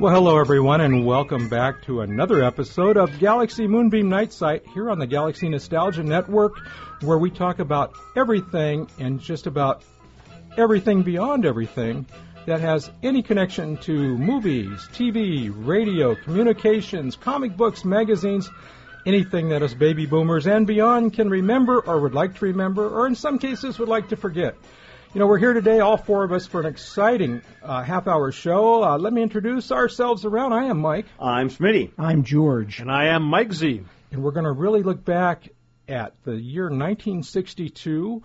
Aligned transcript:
Well, 0.00 0.14
hello 0.14 0.38
everyone, 0.38 0.80
and 0.80 1.04
welcome 1.04 1.48
back 1.48 1.82
to 1.82 2.02
another 2.02 2.44
episode 2.44 2.96
of 2.96 3.18
Galaxy 3.18 3.66
Moonbeam 3.66 4.08
Night 4.08 4.32
Site 4.32 4.66
here 4.68 4.88
on 4.88 4.98
the 4.98 5.06
Galaxy 5.06 5.48
Nostalgia 5.48 6.04
Network, 6.04 6.52
where 7.02 7.18
we 7.18 7.30
talk 7.30 7.58
about 7.58 7.92
everything 8.16 8.88
and 8.98 9.20
just 9.20 9.46
about 9.46 9.82
everything 10.56 11.02
beyond 11.02 11.44
everything 11.44 12.06
that 12.46 12.60
has 12.60 12.90
any 13.02 13.22
connection 13.22 13.76
to 13.78 14.16
movies, 14.16 14.88
TV, 14.92 15.52
radio, 15.54 16.14
communications, 16.14 17.16
comic 17.16 17.56
books, 17.56 17.84
magazines, 17.84 18.48
anything 19.06 19.50
that 19.50 19.62
us 19.62 19.74
baby 19.74 20.06
boomers 20.06 20.46
and 20.46 20.66
beyond 20.66 21.14
can 21.14 21.28
remember 21.28 21.80
or 21.80 22.00
would 22.00 22.14
like 22.14 22.36
to 22.38 22.44
remember, 22.46 22.88
or 22.88 23.06
in 23.06 23.14
some 23.14 23.38
cases 23.38 23.78
would 23.78 23.88
like 23.88 24.08
to 24.08 24.16
forget. 24.16 24.56
You 25.12 25.18
know, 25.18 25.26
we're 25.26 25.38
here 25.38 25.54
today, 25.54 25.80
all 25.80 25.96
four 25.96 26.22
of 26.22 26.30
us, 26.30 26.46
for 26.46 26.60
an 26.60 26.66
exciting 26.66 27.42
uh, 27.62 27.82
half 27.82 28.06
hour 28.06 28.30
show. 28.30 28.84
Uh, 28.84 28.96
let 28.96 29.12
me 29.12 29.22
introduce 29.22 29.72
ourselves 29.72 30.24
around. 30.24 30.52
I 30.52 30.66
am 30.66 30.78
Mike. 30.78 31.06
I'm 31.18 31.50
Smitty. 31.50 31.90
I'm 31.98 32.22
George. 32.22 32.78
And 32.78 32.90
I 32.90 33.06
am 33.06 33.24
Mike 33.24 33.52
Z. 33.52 33.82
And 34.12 34.22
we're 34.22 34.30
going 34.30 34.44
to 34.44 34.52
really 34.52 34.84
look 34.84 35.04
back 35.04 35.48
at 35.88 36.14
the 36.22 36.36
year 36.36 36.64
1962. 36.64 38.22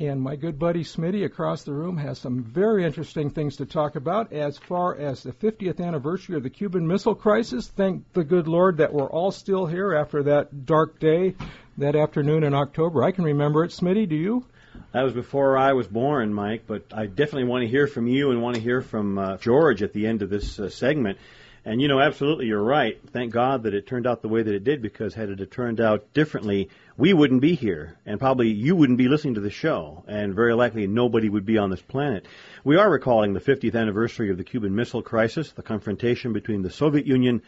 And 0.00 0.22
my 0.22 0.34
good 0.34 0.58
buddy 0.58 0.82
Smitty 0.82 1.26
across 1.26 1.64
the 1.64 1.74
room 1.74 1.98
has 1.98 2.18
some 2.18 2.42
very 2.42 2.86
interesting 2.86 3.28
things 3.28 3.56
to 3.56 3.66
talk 3.66 3.96
about 3.96 4.32
as 4.32 4.56
far 4.56 4.96
as 4.96 5.22
the 5.22 5.32
50th 5.32 5.78
anniversary 5.78 6.36
of 6.38 6.42
the 6.42 6.48
Cuban 6.48 6.86
Missile 6.86 7.14
Crisis. 7.14 7.68
Thank 7.68 8.10
the 8.14 8.24
good 8.24 8.48
Lord 8.48 8.78
that 8.78 8.94
we're 8.94 9.10
all 9.10 9.30
still 9.30 9.66
here 9.66 9.92
after 9.92 10.22
that 10.22 10.64
dark 10.64 10.98
day 11.00 11.34
that 11.76 11.96
afternoon 11.96 12.44
in 12.44 12.54
October. 12.54 13.04
I 13.04 13.12
can 13.12 13.24
remember 13.24 13.62
it. 13.62 13.72
Smitty, 13.72 14.08
do 14.08 14.16
you? 14.16 14.46
That 14.92 15.02
was 15.02 15.12
before 15.12 15.58
I 15.58 15.74
was 15.74 15.86
born, 15.86 16.32
Mike, 16.32 16.62
but 16.66 16.86
I 16.94 17.04
definitely 17.04 17.44
want 17.44 17.64
to 17.64 17.68
hear 17.68 17.86
from 17.86 18.06
you 18.06 18.30
and 18.30 18.40
want 18.40 18.56
to 18.56 18.62
hear 18.62 18.80
from 18.80 19.18
uh, 19.18 19.36
George 19.36 19.82
at 19.82 19.92
the 19.92 20.06
end 20.06 20.22
of 20.22 20.30
this 20.30 20.58
uh, 20.58 20.70
segment. 20.70 21.18
And 21.62 21.82
you 21.82 21.88
know, 21.88 22.00
absolutely, 22.00 22.46
you're 22.46 22.62
right. 22.62 22.98
Thank 23.12 23.32
God 23.32 23.64
that 23.64 23.74
it 23.74 23.86
turned 23.86 24.06
out 24.06 24.22
the 24.22 24.28
way 24.28 24.42
that 24.42 24.54
it 24.54 24.64
did, 24.64 24.80
because 24.80 25.12
had 25.12 25.28
it 25.28 25.50
turned 25.50 25.78
out 25.78 26.14
differently, 26.14 26.70
we 26.96 27.12
wouldn't 27.12 27.42
be 27.42 27.54
here, 27.54 27.98
and 28.06 28.18
probably 28.18 28.48
you 28.48 28.74
wouldn't 28.74 28.96
be 28.96 29.08
listening 29.08 29.34
to 29.34 29.40
the 29.40 29.50
show, 29.50 30.02
and 30.08 30.34
very 30.34 30.54
likely 30.54 30.86
nobody 30.86 31.28
would 31.28 31.44
be 31.44 31.58
on 31.58 31.68
this 31.68 31.82
planet. 31.82 32.24
We 32.64 32.76
are 32.76 32.90
recalling 32.90 33.34
the 33.34 33.40
50th 33.40 33.74
anniversary 33.74 34.30
of 34.30 34.38
the 34.38 34.44
Cuban 34.44 34.74
Missile 34.74 35.02
Crisis, 35.02 35.52
the 35.52 35.62
confrontation 35.62 36.32
between 36.32 36.62
the 36.62 36.70
Soviet 36.70 37.06
Union 37.06 37.42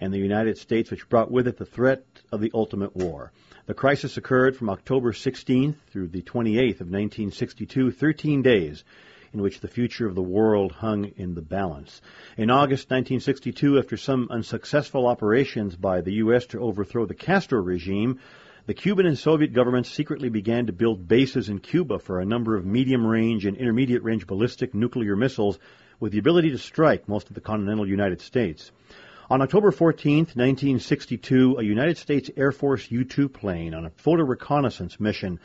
and 0.00 0.12
the 0.14 0.18
United 0.18 0.58
States, 0.58 0.92
which 0.92 1.08
brought 1.08 1.32
with 1.32 1.48
it 1.48 1.56
the 1.56 1.64
threat 1.64 2.04
of 2.30 2.40
the 2.40 2.52
ultimate 2.54 2.94
war. 2.94 3.32
The 3.66 3.74
crisis 3.74 4.16
occurred 4.16 4.56
from 4.56 4.70
October 4.70 5.12
16th 5.12 5.74
through 5.90 6.08
the 6.08 6.22
28th 6.22 6.80
of 6.80 6.88
1962, 6.88 7.90
13 7.90 8.42
days 8.42 8.84
in 9.36 9.42
which 9.42 9.60
the 9.60 9.68
future 9.68 10.06
of 10.06 10.14
the 10.14 10.22
world 10.22 10.72
hung 10.72 11.12
in 11.16 11.34
the 11.34 11.42
balance. 11.42 12.00
In 12.38 12.50
August 12.50 12.90
1962, 12.90 13.78
after 13.78 13.96
some 13.98 14.28
unsuccessful 14.30 15.06
operations 15.06 15.76
by 15.76 16.00
the 16.00 16.14
U.S. 16.14 16.46
to 16.46 16.60
overthrow 16.60 17.04
the 17.04 17.14
Castro 17.14 17.60
regime, 17.60 18.18
the 18.64 18.72
Cuban 18.72 19.04
and 19.04 19.18
Soviet 19.18 19.52
governments 19.52 19.90
secretly 19.90 20.30
began 20.30 20.66
to 20.66 20.72
build 20.72 21.06
bases 21.06 21.50
in 21.50 21.58
Cuba 21.58 21.98
for 21.98 22.18
a 22.18 22.24
number 22.24 22.56
of 22.56 22.64
medium 22.64 23.06
range 23.06 23.44
and 23.44 23.58
intermediate 23.58 24.02
range 24.02 24.26
ballistic 24.26 24.74
nuclear 24.74 25.14
missiles 25.14 25.58
with 26.00 26.12
the 26.12 26.18
ability 26.18 26.50
to 26.50 26.58
strike 26.58 27.06
most 27.06 27.28
of 27.28 27.34
the 27.34 27.42
continental 27.42 27.86
United 27.86 28.22
States. 28.22 28.72
On 29.28 29.42
October 29.42 29.70
14, 29.70 30.18
1962, 30.18 31.56
a 31.58 31.62
United 31.62 31.98
States 31.98 32.30
Air 32.38 32.52
Force 32.52 32.90
U-2 32.90 33.30
plane 33.30 33.74
on 33.74 33.84
a 33.84 33.90
photo 33.90 34.24
reconnaissance 34.24 34.98
mission 34.98 35.40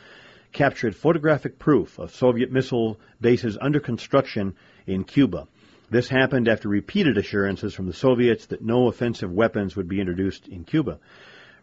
captured 0.52 0.94
photographic 0.94 1.58
proof 1.58 1.98
of 1.98 2.14
Soviet 2.14 2.52
missile 2.52 3.00
bases 3.20 3.58
under 3.60 3.80
construction 3.80 4.54
in 4.86 5.04
Cuba. 5.04 5.48
This 5.90 6.08
happened 6.08 6.48
after 6.48 6.68
repeated 6.68 7.18
assurances 7.18 7.74
from 7.74 7.86
the 7.86 7.92
Soviets 7.92 8.46
that 8.46 8.62
no 8.62 8.88
offensive 8.88 9.30
weapons 9.30 9.76
would 9.76 9.88
be 9.88 10.00
introduced 10.00 10.48
in 10.48 10.64
Cuba. 10.64 10.98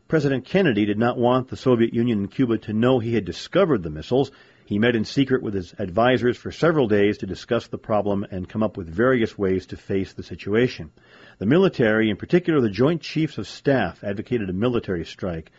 President 0.07 0.45
Kennedy 0.45 0.85
did 0.85 0.97
not 0.97 1.17
want 1.17 1.47
the 1.49 1.55
Soviet 1.55 1.93
Union 1.93 2.19
and 2.19 2.31
Cuba 2.31 2.57
to 2.57 2.73
know 2.73 2.99
he 2.99 3.13
had 3.13 3.25
discovered 3.25 3.83
the 3.83 3.91
missiles. 3.91 4.31
He 4.65 4.79
met 4.79 4.95
in 4.95 5.05
secret 5.05 5.41
with 5.41 5.53
his 5.53 5.73
advisers 5.79 6.37
for 6.37 6.51
several 6.51 6.87
days 6.87 7.19
to 7.19 7.27
discuss 7.27 7.67
the 7.67 7.77
problem 7.77 8.25
and 8.29 8.49
come 8.49 8.63
up 8.63 8.77
with 8.77 8.87
various 8.87 9.37
ways 9.37 9.67
to 9.67 9.77
face 9.77 10.13
the 10.13 10.23
situation. 10.23 10.91
The 11.37 11.45
military, 11.45 12.09
in 12.09 12.17
particular 12.17 12.59
the 12.61 12.69
Joint 12.69 13.01
Chiefs 13.01 13.37
of 13.37 13.47
Staff, 13.47 14.03
advocated 14.03 14.49
a 14.49 14.53
military 14.53 15.05
strike. 15.05 15.51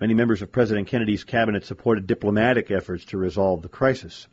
Many 0.00 0.14
members 0.14 0.40
of 0.40 0.50
President 0.50 0.88
Kennedy's 0.88 1.24
cabinet 1.24 1.66
supported 1.66 2.06
diplomatic 2.06 2.70
efforts 2.70 3.04
to 3.06 3.18
resolve 3.18 3.60
the 3.60 3.68
crisis. 3.68 4.28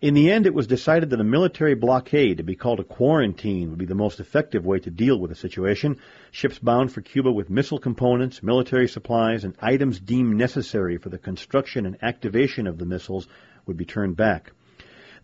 In 0.00 0.14
the 0.14 0.30
end, 0.30 0.46
it 0.46 0.54
was 0.54 0.66
decided 0.66 1.10
that 1.10 1.20
a 1.20 1.24
military 1.24 1.74
blockade, 1.74 2.38
to 2.38 2.42
be 2.42 2.56
called 2.56 2.80
a 2.80 2.84
quarantine, 2.84 3.68
would 3.68 3.78
be 3.78 3.84
the 3.84 3.94
most 3.94 4.20
effective 4.20 4.64
way 4.64 4.78
to 4.78 4.90
deal 4.90 5.20
with 5.20 5.28
the 5.28 5.36
situation. 5.36 5.98
Ships 6.30 6.58
bound 6.58 6.92
for 6.92 7.02
Cuba 7.02 7.30
with 7.30 7.50
missile 7.50 7.78
components, 7.78 8.42
military 8.42 8.88
supplies, 8.88 9.44
and 9.44 9.54
items 9.60 10.00
deemed 10.00 10.34
necessary 10.34 10.96
for 10.96 11.10
the 11.10 11.18
construction 11.18 11.84
and 11.84 12.02
activation 12.02 12.66
of 12.66 12.78
the 12.78 12.86
missiles 12.86 13.28
would 13.66 13.76
be 13.76 13.84
turned 13.84 14.16
back. 14.16 14.52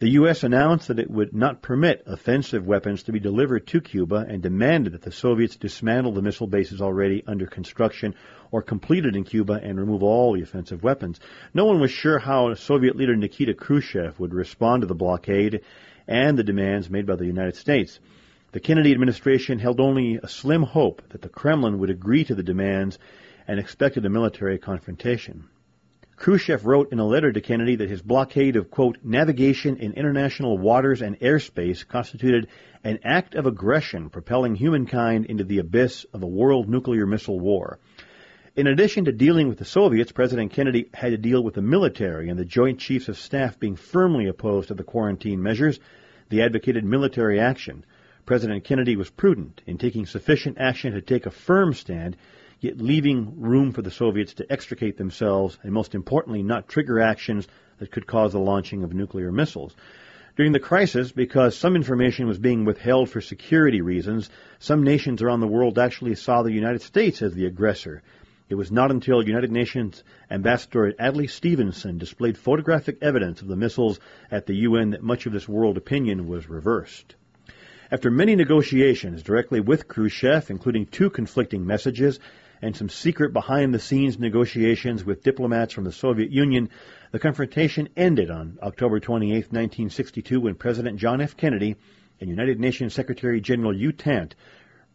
The 0.01 0.11
U.S. 0.11 0.45
announced 0.45 0.87
that 0.87 1.01
it 1.01 1.11
would 1.11 1.35
not 1.35 1.61
permit 1.61 2.05
offensive 2.07 2.65
weapons 2.65 3.03
to 3.03 3.13
be 3.13 3.19
delivered 3.19 3.67
to 3.67 3.81
Cuba 3.81 4.25
and 4.29 4.41
demanded 4.41 4.93
that 4.93 5.03
the 5.03 5.11
Soviets 5.11 5.57
dismantle 5.57 6.13
the 6.13 6.23
missile 6.23 6.47
bases 6.47 6.81
already 6.81 7.25
under 7.27 7.49
construction 7.49 8.15
or 8.53 8.63
completed 8.63 9.17
in 9.17 9.25
Cuba 9.25 9.55
and 9.55 9.77
remove 9.77 10.05
all 10.05 10.35
the 10.35 10.43
offensive 10.43 10.85
weapons. 10.85 11.19
No 11.53 11.65
one 11.65 11.81
was 11.81 11.91
sure 11.91 12.21
how 12.21 12.55
Soviet 12.55 12.95
leader 12.95 13.17
Nikita 13.17 13.55
Khrushchev 13.55 14.21
would 14.21 14.35
respond 14.35 14.83
to 14.83 14.87
the 14.87 14.95
blockade 14.95 15.63
and 16.07 16.39
the 16.39 16.45
demands 16.45 16.89
made 16.89 17.05
by 17.05 17.17
the 17.17 17.27
United 17.27 17.57
States. 17.57 17.99
The 18.53 18.61
Kennedy 18.61 18.93
administration 18.93 19.59
held 19.59 19.81
only 19.81 20.21
a 20.23 20.29
slim 20.29 20.63
hope 20.63 21.03
that 21.09 21.23
the 21.23 21.29
Kremlin 21.29 21.81
would 21.81 21.91
agree 21.91 22.23
to 22.23 22.37
the 22.37 22.45
demands 22.45 23.01
and 23.49 23.59
expected 23.59 24.07
a 24.07 24.11
military 24.11 24.59
confrontation. 24.59 25.49
Khrushchev 26.19 26.67
wrote 26.67 26.91
in 26.91 26.99
a 26.99 27.07
letter 27.07 27.31
to 27.31 27.41
Kennedy 27.41 27.77
that 27.77 27.89
his 27.89 28.03
blockade 28.03 28.57
of, 28.57 28.73
quote, 28.73 28.99
navigation 29.05 29.77
in 29.77 29.93
international 29.93 30.59
waters 30.59 31.01
and 31.01 31.19
airspace 31.21 31.87
constituted 31.87 32.49
an 32.83 32.99
act 33.05 33.37
of 33.37 33.47
aggression 33.47 34.11
propelling 34.11 34.57
humankind 34.57 35.27
into 35.27 35.45
the 35.45 35.59
abyss 35.59 36.05
of 36.13 36.25
a 36.25 36.27
world 36.27 36.69
nuclear 36.69 37.07
missile 37.07 37.39
war. 37.39 37.79
In 38.57 38.67
addition 38.67 39.05
to 39.05 39.13
dealing 39.13 39.47
with 39.47 39.59
the 39.59 39.65
Soviets, 39.65 40.11
President 40.11 40.53
Kennedy 40.53 40.91
had 40.93 41.11
to 41.11 41.19
deal 41.19 41.41
with 41.45 41.55
the 41.55 41.63
military 41.63 42.29
and 42.29 42.39
the 42.39 42.45
Joint 42.45 42.81
Chiefs 42.81 43.09
of 43.09 43.17
Staff 43.17 43.61
being 43.61 43.77
firmly 43.77 44.27
opposed 44.27 44.69
to 44.69 44.75
the 44.75 44.83
quarantine 44.83 45.41
measures. 45.41 45.79
They 46.31 46.41
advocated 46.41 46.85
military 46.85 47.39
action. 47.39 47.85
President 48.27 48.65
Kennedy 48.65 48.97
was 48.97 49.09
prudent 49.09 49.63
in 49.67 49.79
taking 49.79 50.05
sufficient 50.05 50.59
action 50.59 50.95
to 50.95 51.01
take 51.01 51.27
a 51.27 51.31
firm 51.31 51.75
stand 51.75 52.17
yet 52.61 52.79
leaving 52.79 53.41
room 53.41 53.73
for 53.73 53.83
the 53.83 53.91
Soviets 53.91 54.35
to 54.35 54.53
extricate 54.53 54.97
themselves 54.97 55.59
and, 55.63 55.73
most 55.73 55.95
importantly, 55.95 56.43
not 56.43 56.69
trigger 56.69 57.01
actions 57.01 57.47
that 57.79 57.91
could 57.91 58.07
cause 58.07 58.33
the 58.33 58.39
launching 58.39 58.83
of 58.83 58.93
nuclear 58.93 59.31
missiles. 59.31 59.77
During 60.37 60.53
the 60.53 60.61
crisis, 60.61 61.11
because 61.11 61.57
some 61.57 61.75
information 61.75 62.27
was 62.29 62.39
being 62.39 62.65
withheld 62.65 63.11
for 63.11 63.21
security 63.21 63.81
reasons, 63.81 64.31
some 64.59 64.85
nations 64.85 65.21
around 65.21 65.41
the 65.41 65.47
world 65.47 65.79
actually 65.79 66.15
saw 66.15 66.43
the 66.43 66.53
United 66.53 66.83
States 66.83 67.23
as 67.23 67.35
the 67.35 67.47
aggressor. 67.47 68.03
It 68.49 68.55
was 68.55 68.73
not 68.73 68.91
until 68.91 69.27
United 69.27 69.53
Nations 69.53 70.03
Ambassador 70.31 70.95
Adlai 70.99 71.27
Stevenson 71.27 71.99
displayed 71.99 72.39
photographic 72.39 72.99
evidence 73.03 73.43
of 73.43 73.49
the 73.49 73.57
missiles 73.57 74.01
at 74.31 74.47
the 74.47 74.55
UN 74.55 74.91
that 74.91 75.03
much 75.03 75.27
of 75.27 75.33
this 75.33 75.49
world 75.49 75.77
opinion 75.77 76.27
was 76.27 76.49
reversed. 76.49 77.15
After 77.91 78.11
many 78.11 78.37
negotiations 78.37 79.23
directly 79.23 79.61
with 79.61 79.89
Khrushchev, 79.89 80.51
including 80.51 80.87
two 80.87 81.11
conflicting 81.11 81.67
messages, 81.67 82.21
and 82.61 82.77
some 82.77 82.89
secret 82.89 83.33
behind 83.33 83.73
the 83.73 83.79
scenes 83.79 84.19
negotiations 84.19 85.05
with 85.05 85.23
diplomats 85.23 85.73
from 85.73 85.85
the 85.85 85.93
Soviet 85.93 86.31
Union, 86.31 86.71
the 87.13 87.19
confrontation 87.19 87.89
ended 87.97 88.31
on 88.31 88.59
October 88.63 89.01
28, 89.01 89.35
1962, 89.53 90.41
when 90.41 90.55
President 90.55 90.99
John 90.99 91.21
F. 91.21 91.37
Kennedy 91.37 91.77
and 92.21 92.29
United 92.29 92.59
Nations 92.59 92.95
Secretary 92.95 93.41
General 93.41 93.77
U 93.77 93.93
Thant 93.93 94.35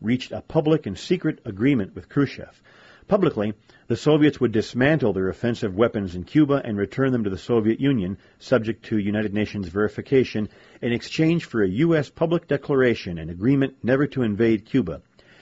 reached 0.02 0.32
a 0.32 0.42
public 0.42 0.86
and 0.86 0.98
secret 0.98 1.40
agreement 1.46 1.96
with 1.96 2.10
Khrushchev. 2.10 2.62
Publicly, 3.08 3.54
the 3.88 3.98
Soviets 3.98 4.40
would 4.40 4.54
dismantle 4.54 5.14
their 5.14 5.28
offensive 5.28 5.76
weapons 5.76 6.16
in 6.16 6.24
Cuba 6.24 6.62
and 6.64 6.78
return 6.78 7.12
them 7.12 7.26
to 7.26 7.30
the 7.30 7.38
Soviet 7.38 7.80
Union, 7.80 8.18
subject 8.40 8.86
to 8.86 8.98
United 8.98 9.34
Nations 9.34 9.68
verification, 9.68 10.48
in 10.82 10.94
exchange 10.94 11.46
for 11.46 11.62
a 11.62 11.70
U.S. 11.70 12.10
public 12.10 12.48
declaration 12.48 13.18
and 13.18 13.30
agreement 13.30 13.76
never 13.84 14.08
to 14.08 14.24
invade 14.24 14.66
Cuba. 14.66 15.02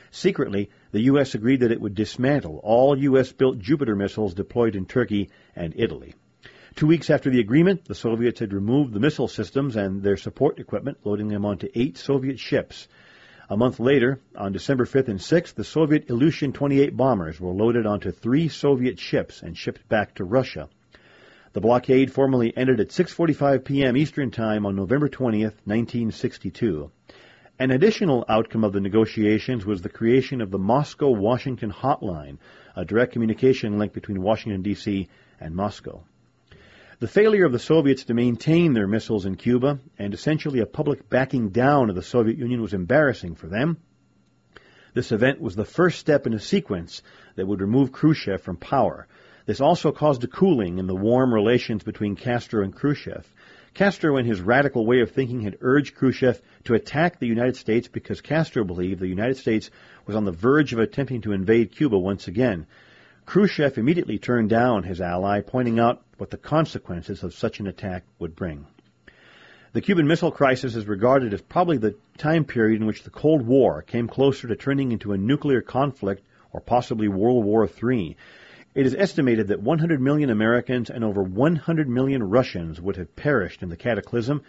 Secretly, 0.09 0.69
the 0.91 1.01
U.S. 1.01 1.35
agreed 1.35 1.61
that 1.61 1.71
it 1.71 1.81
would 1.81 1.95
dismantle 1.95 2.59
all 2.63 2.97
U.S. 2.97 3.31
built 3.31 3.59
Jupiter 3.59 3.95
missiles 3.95 4.33
deployed 4.33 4.75
in 4.75 4.85
Turkey 4.85 5.29
and 5.55 5.73
Italy. 5.75 6.13
Two 6.75 6.87
weeks 6.87 7.09
after 7.09 7.29
the 7.29 7.39
agreement, 7.39 7.85
the 7.85 7.95
Soviets 7.95 8.39
had 8.39 8.53
removed 8.53 8.93
the 8.93 8.99
missile 8.99 9.27
systems 9.27 9.75
and 9.75 10.01
their 10.01 10.17
support 10.17 10.59
equipment, 10.59 10.97
loading 11.03 11.27
them 11.27 11.45
onto 11.45 11.69
eight 11.75 11.97
Soviet 11.97 12.39
ships. 12.39 12.87
A 13.49 13.57
month 13.57 13.79
later, 13.81 14.21
on 14.35 14.53
December 14.53 14.85
5th 14.85 15.09
and 15.09 15.19
6th, 15.19 15.55
the 15.55 15.65
Soviet 15.65 16.07
Ilyushin 16.07 16.53
28 16.53 16.95
bombers 16.95 17.39
were 17.41 17.51
loaded 17.51 17.85
onto 17.85 18.11
three 18.11 18.47
Soviet 18.47 18.99
ships 18.99 19.41
and 19.41 19.57
shipped 19.57 19.87
back 19.89 20.15
to 20.15 20.23
Russia. 20.23 20.69
The 21.53 21.59
blockade 21.59 22.13
formally 22.13 22.55
ended 22.55 22.79
at 22.79 22.91
6:45 22.91 23.65
p.m. 23.65 23.97
Eastern 23.97 24.31
Time 24.31 24.65
on 24.65 24.77
November 24.77 25.09
20th, 25.09 25.59
1962. 25.65 26.89
An 27.61 27.69
additional 27.69 28.25
outcome 28.27 28.63
of 28.63 28.73
the 28.73 28.81
negotiations 28.81 29.67
was 29.67 29.83
the 29.83 29.87
creation 29.87 30.41
of 30.41 30.49
the 30.49 30.57
Moscow-Washington 30.57 31.71
hotline, 31.71 32.39
a 32.75 32.83
direct 32.83 33.13
communication 33.13 33.77
link 33.77 33.93
between 33.93 34.23
Washington 34.23 34.63
D.C. 34.63 35.07
and 35.39 35.55
Moscow. 35.55 36.03
The 36.97 37.07
failure 37.07 37.45
of 37.45 37.51
the 37.51 37.59
Soviets 37.59 38.05
to 38.05 38.15
maintain 38.15 38.73
their 38.73 38.87
missiles 38.87 39.27
in 39.27 39.35
Cuba 39.35 39.77
and 39.99 40.11
essentially 40.11 40.59
a 40.59 40.65
public 40.65 41.07
backing 41.07 41.49
down 41.49 41.91
of 41.91 41.95
the 41.95 42.01
Soviet 42.01 42.39
Union 42.39 42.63
was 42.63 42.73
embarrassing 42.73 43.35
for 43.35 43.45
them. 43.45 43.77
This 44.95 45.11
event 45.11 45.39
was 45.39 45.55
the 45.55 45.63
first 45.63 45.99
step 45.99 46.25
in 46.25 46.33
a 46.33 46.39
sequence 46.39 47.03
that 47.35 47.45
would 47.45 47.61
remove 47.61 47.91
Khrushchev 47.91 48.41
from 48.41 48.57
power. 48.57 49.07
This 49.45 49.61
also 49.61 49.91
caused 49.91 50.23
a 50.23 50.27
cooling 50.27 50.79
in 50.79 50.87
the 50.87 50.95
warm 50.95 51.31
relations 51.31 51.83
between 51.83 52.15
Castro 52.15 52.63
and 52.63 52.75
Khrushchev. 52.75 53.31
Castro, 53.73 54.17
and 54.17 54.27
his 54.27 54.41
radical 54.41 54.85
way 54.85 54.99
of 54.99 55.11
thinking, 55.11 55.41
had 55.41 55.57
urged 55.61 55.95
Khrushchev 55.95 56.41
to 56.65 56.73
attack 56.73 57.19
the 57.19 57.27
United 57.27 57.55
States 57.55 57.87
because 57.87 58.19
Castro 58.19 58.63
believed 58.63 58.99
the 58.99 59.07
United 59.07 59.37
States 59.37 59.71
was 60.05 60.15
on 60.15 60.25
the 60.25 60.31
verge 60.31 60.73
of 60.73 60.79
attempting 60.79 61.21
to 61.21 61.31
invade 61.31 61.71
Cuba 61.71 61.97
once 61.97 62.27
again. 62.27 62.67
Khrushchev 63.25 63.77
immediately 63.77 64.19
turned 64.19 64.49
down 64.49 64.83
his 64.83 64.99
ally, 64.99 65.39
pointing 65.39 65.79
out 65.79 66.03
what 66.17 66.31
the 66.31 66.37
consequences 66.37 67.23
of 67.23 67.33
such 67.33 67.59
an 67.59 67.67
attack 67.67 68.03
would 68.19 68.35
bring. 68.35 68.65
The 69.73 69.81
Cuban 69.81 70.05
Missile 70.05 70.31
Crisis 70.31 70.75
is 70.75 70.85
regarded 70.85 71.33
as 71.33 71.41
probably 71.41 71.77
the 71.77 71.95
time 72.17 72.43
period 72.43 72.81
in 72.81 72.87
which 72.87 73.03
the 73.03 73.09
Cold 73.09 73.47
War 73.47 73.81
came 73.81 74.09
closer 74.09 74.49
to 74.49 74.55
turning 74.57 74.91
into 74.91 75.13
a 75.13 75.17
nuclear 75.17 75.61
conflict 75.61 76.23
or 76.51 76.59
possibly 76.59 77.07
World 77.07 77.45
War 77.45 77.69
III. 77.81 78.17
It 78.73 78.85
is 78.85 78.95
estimated 78.95 79.49
that 79.49 79.61
100 79.61 79.99
million 79.99 80.29
Americans 80.29 80.89
and 80.89 81.03
over 81.03 81.21
100 81.21 81.89
million 81.89 82.23
Russians 82.23 82.79
would 82.79 82.95
have 82.95 83.17
perished 83.17 83.63
in 83.63 83.67
the 83.67 83.75
cataclysm. 83.75 84.43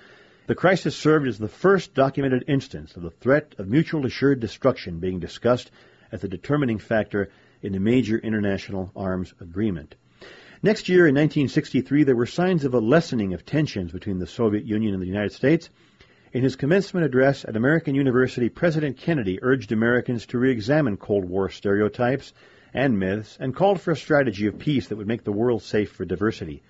The 0.46 0.54
crisis 0.54 0.94
served 0.94 1.26
as 1.26 1.38
the 1.38 1.48
first 1.48 1.92
documented 1.92 2.44
instance 2.46 2.94
of 2.94 3.02
the 3.02 3.10
threat 3.10 3.56
of 3.58 3.66
mutual 3.66 4.06
assured 4.06 4.38
destruction 4.38 5.00
being 5.00 5.18
discussed 5.18 5.72
as 6.12 6.20
the 6.20 6.28
determining 6.28 6.78
factor 6.78 7.30
in 7.62 7.74
a 7.74 7.80
major 7.80 8.16
international 8.16 8.92
arms 8.94 9.34
agreement. 9.40 9.96
Next 10.62 10.88
year, 10.88 11.08
in 11.08 11.16
1963, 11.16 12.04
there 12.04 12.14
were 12.14 12.24
signs 12.24 12.64
of 12.64 12.74
a 12.74 12.78
lessening 12.78 13.34
of 13.34 13.44
tensions 13.44 13.90
between 13.90 14.20
the 14.20 14.28
Soviet 14.28 14.64
Union 14.64 14.94
and 14.94 15.02
the 15.02 15.08
United 15.08 15.32
States. 15.32 15.68
In 16.32 16.44
his 16.44 16.54
commencement 16.54 17.04
address 17.04 17.44
at 17.44 17.56
American 17.56 17.96
University, 17.96 18.48
President 18.48 18.98
Kennedy 18.98 19.40
urged 19.42 19.72
Americans 19.72 20.26
to 20.26 20.38
re-examine 20.38 20.96
Cold 20.96 21.24
War 21.24 21.50
stereotypes 21.50 22.32
and 22.74 22.98
myths 22.98 23.36
and 23.40 23.54
called 23.54 23.80
for 23.80 23.90
a 23.90 23.96
strategy 23.96 24.46
of 24.46 24.58
peace 24.58 24.88
that 24.88 24.96
would 24.96 25.06
make 25.06 25.24
the 25.24 25.32
world 25.32 25.62
safe 25.62 25.92
for 25.92 26.04
diversity. 26.04 26.62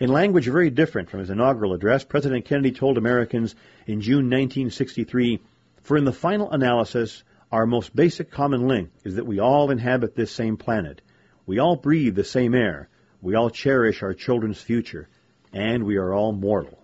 In 0.00 0.12
language 0.12 0.46
very 0.46 0.70
different 0.70 1.10
from 1.10 1.20
his 1.20 1.30
inaugural 1.30 1.72
address, 1.72 2.04
President 2.04 2.44
Kennedy 2.44 2.72
told 2.72 2.98
Americans 2.98 3.54
in 3.86 4.00
June 4.00 4.26
1963, 4.30 5.40
For 5.82 5.96
in 5.96 6.04
the 6.04 6.12
final 6.12 6.50
analysis, 6.50 7.24
our 7.50 7.66
most 7.66 7.96
basic 7.96 8.30
common 8.30 8.68
link 8.68 8.90
is 9.04 9.16
that 9.16 9.26
we 9.26 9.40
all 9.40 9.70
inhabit 9.70 10.14
this 10.14 10.30
same 10.30 10.56
planet. 10.56 11.00
We 11.46 11.58
all 11.58 11.76
breathe 11.76 12.14
the 12.14 12.24
same 12.24 12.54
air. 12.54 12.88
We 13.22 13.34
all 13.34 13.50
cherish 13.50 14.02
our 14.02 14.14
children's 14.14 14.60
future. 14.60 15.08
And 15.52 15.84
we 15.84 15.96
are 15.96 16.12
all 16.12 16.32
mortal. 16.32 16.78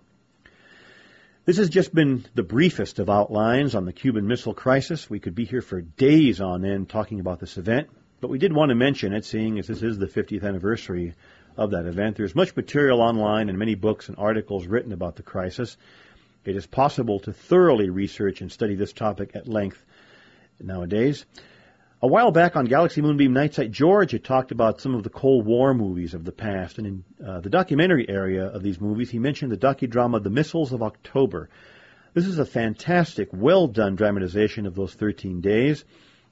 This 1.45 1.57
has 1.57 1.69
just 1.69 1.93
been 1.93 2.25
the 2.33 2.41
briefest 2.41 2.97
of 2.97 3.09
outlines 3.09 3.75
on 3.75 3.85
the 3.85 3.93
Cuban 3.93 4.27
Missile 4.27 4.55
Crisis. 4.55 5.07
We 5.07 5.19
could 5.19 5.35
be 5.35 5.45
here 5.45 5.61
for 5.61 5.79
days 5.79 6.41
on 6.41 6.65
end 6.65 6.89
talking 6.89 7.19
about 7.19 7.39
this 7.39 7.57
event, 7.57 7.87
but 8.25 8.31
we 8.31 8.39
did 8.39 8.53
want 8.53 8.69
to 8.69 8.75
mention 8.75 9.13
it, 9.13 9.23
seeing 9.23 9.59
as 9.59 9.67
this 9.67 9.83
is 9.83 9.99
the 9.99 10.07
50th 10.07 10.43
anniversary 10.43 11.13
of 11.57 11.69
that 11.69 11.85
event. 11.85 12.17
There's 12.17 12.33
much 12.33 12.55
material 12.55 12.99
online 12.99 13.49
and 13.49 13.59
many 13.59 13.75
books 13.75 14.09
and 14.09 14.17
articles 14.17 14.65
written 14.65 14.93
about 14.93 15.15
the 15.15 15.21
crisis. 15.21 15.77
It 16.43 16.55
is 16.55 16.65
possible 16.65 17.19
to 17.19 17.31
thoroughly 17.31 17.91
research 17.91 18.41
and 18.41 18.51
study 18.51 18.73
this 18.73 18.93
topic 18.93 19.35
at 19.35 19.47
length 19.47 19.79
nowadays. 20.59 21.23
A 22.01 22.07
while 22.07 22.31
back 22.31 22.55
on 22.55 22.65
Galaxy 22.65 22.99
Moonbeam 22.99 23.31
Night 23.31 23.59
George 23.69 24.09
had 24.09 24.23
talked 24.23 24.51
about 24.51 24.81
some 24.81 24.95
of 24.95 25.03
the 25.03 25.11
Cold 25.11 25.45
War 25.45 25.75
movies 25.75 26.15
of 26.15 26.25
the 26.25 26.31
past, 26.31 26.79
and 26.79 26.87
in 26.87 27.03
uh, 27.23 27.41
the 27.41 27.51
documentary 27.51 28.09
area 28.09 28.47
of 28.47 28.63
these 28.63 28.81
movies, 28.81 29.11
he 29.11 29.19
mentioned 29.19 29.51
the 29.51 29.55
docudrama 29.55 30.23
The 30.23 30.31
Missiles 30.31 30.73
of 30.73 30.81
October. 30.81 31.47
This 32.15 32.25
is 32.25 32.39
a 32.39 32.45
fantastic, 32.45 33.29
well 33.31 33.67
done 33.67 33.95
dramatization 33.95 34.65
of 34.65 34.73
those 34.73 34.95
13 34.95 35.41
days. 35.41 35.85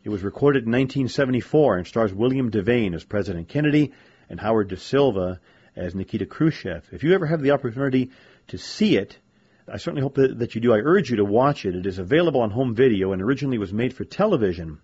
It 0.03 0.09
was 0.09 0.21
recorded 0.21 0.65
in 0.65 0.71
1974 0.71 1.77
and 1.77 1.87
stars 1.87 2.13
William 2.13 2.51
Devane 2.51 2.93
as 2.93 3.05
President 3.05 3.47
Kennedy 3.47 3.93
and 4.29 4.37
Howard 4.37 4.67
Da 4.67 4.75
Silva 4.75 5.39
as 5.77 5.95
Nikita 5.95 6.25
Khrushchev. 6.25 6.89
If 6.91 7.05
you 7.05 7.13
ever 7.13 7.25
have 7.25 7.41
the 7.41 7.51
opportunity 7.51 8.11
to 8.49 8.57
see 8.57 8.97
it, 8.97 9.17
I 9.65 9.77
certainly 9.77 10.01
hope 10.01 10.15
that, 10.15 10.39
that 10.39 10.55
you 10.55 10.61
do. 10.61 10.73
I 10.73 10.79
urge 10.79 11.09
you 11.09 11.17
to 11.17 11.25
watch 11.25 11.65
it. 11.65 11.73
It 11.73 11.85
is 11.85 11.99
available 11.99 12.41
on 12.41 12.51
home 12.51 12.75
video 12.75 13.13
and 13.13 13.21
originally 13.21 13.57
was 13.57 13.71
made 13.71 13.93
for 13.93 14.03
television. 14.03 14.79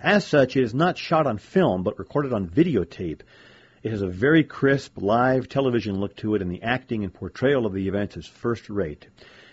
As 0.00 0.26
such, 0.26 0.56
it 0.56 0.64
is 0.64 0.74
not 0.74 0.98
shot 0.98 1.28
on 1.28 1.38
film, 1.38 1.84
but 1.84 2.00
recorded 2.00 2.32
on 2.32 2.48
videotape. 2.48 3.20
It 3.84 3.92
has 3.92 4.02
a 4.02 4.08
very 4.08 4.42
crisp, 4.42 5.00
live 5.00 5.48
television 5.48 6.00
look 6.00 6.16
to 6.16 6.34
it, 6.34 6.42
and 6.42 6.50
the 6.50 6.62
acting 6.62 7.04
and 7.04 7.14
portrayal 7.14 7.66
of 7.66 7.72
the 7.72 7.86
events 7.86 8.16
is 8.16 8.26
first 8.26 8.68
rate. 8.68 9.06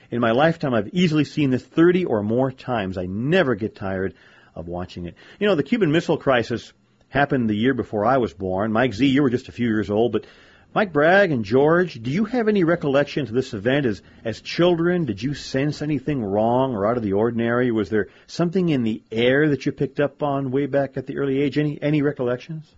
In 0.10 0.20
my 0.20 0.32
lifetime, 0.32 0.74
I've 0.74 0.94
easily 0.94 1.24
seen 1.24 1.52
this 1.52 1.64
30 1.64 2.06
or 2.06 2.24
more 2.24 2.52
times. 2.52 2.98
I 2.98 3.06
never 3.06 3.54
get 3.54 3.76
tired 3.76 4.16
of 4.56 4.68
watching 4.68 5.06
it. 5.06 5.16
You 5.40 5.48
know, 5.48 5.56
the 5.56 5.64
Cuban 5.64 5.92
Missile 5.92 6.18
Crisis 6.18 6.74
happened 7.10 7.50
the 7.50 7.56
year 7.56 7.74
before 7.74 8.06
I 8.06 8.18
was 8.18 8.34
born. 8.34 8.72
Mike 8.72 8.94
Z, 8.94 9.06
you 9.06 9.22
were 9.22 9.30
just 9.30 9.50
a 9.50 9.52
few 9.52 9.68
years 9.68 9.90
old, 9.90 10.12
but 10.12 10.26
Mike 10.74 10.92
Bragg 10.92 11.32
and 11.32 11.46
George, 11.46 12.02
do 12.04 12.12
you 12.12 12.26
have 12.26 12.50
any 12.50 12.66
recollection 12.66 13.26
to 13.26 13.32
this 13.32 13.54
event 13.54 13.86
as 13.86 14.02
as 14.26 14.42
children? 14.42 15.06
Did 15.06 15.24
you 15.24 15.34
sense 15.34 15.82
anything 15.82 16.22
wrong 16.22 16.76
or 16.76 16.86
out 16.86 16.98
of 16.98 17.04
the 17.04 17.14
ordinary? 17.14 17.72
Was 17.72 17.90
there 17.90 18.10
something 18.28 18.68
in 18.68 18.84
the 18.84 19.02
air 19.10 19.50
that 19.50 19.66
you 19.66 19.72
picked 19.72 20.02
up 20.02 20.22
on 20.22 20.52
way 20.52 20.66
back 20.66 20.98
at 20.98 21.08
the 21.08 21.18
early 21.18 21.42
age? 21.42 21.58
Any 21.58 21.82
any 21.82 22.02
recollections? 22.02 22.76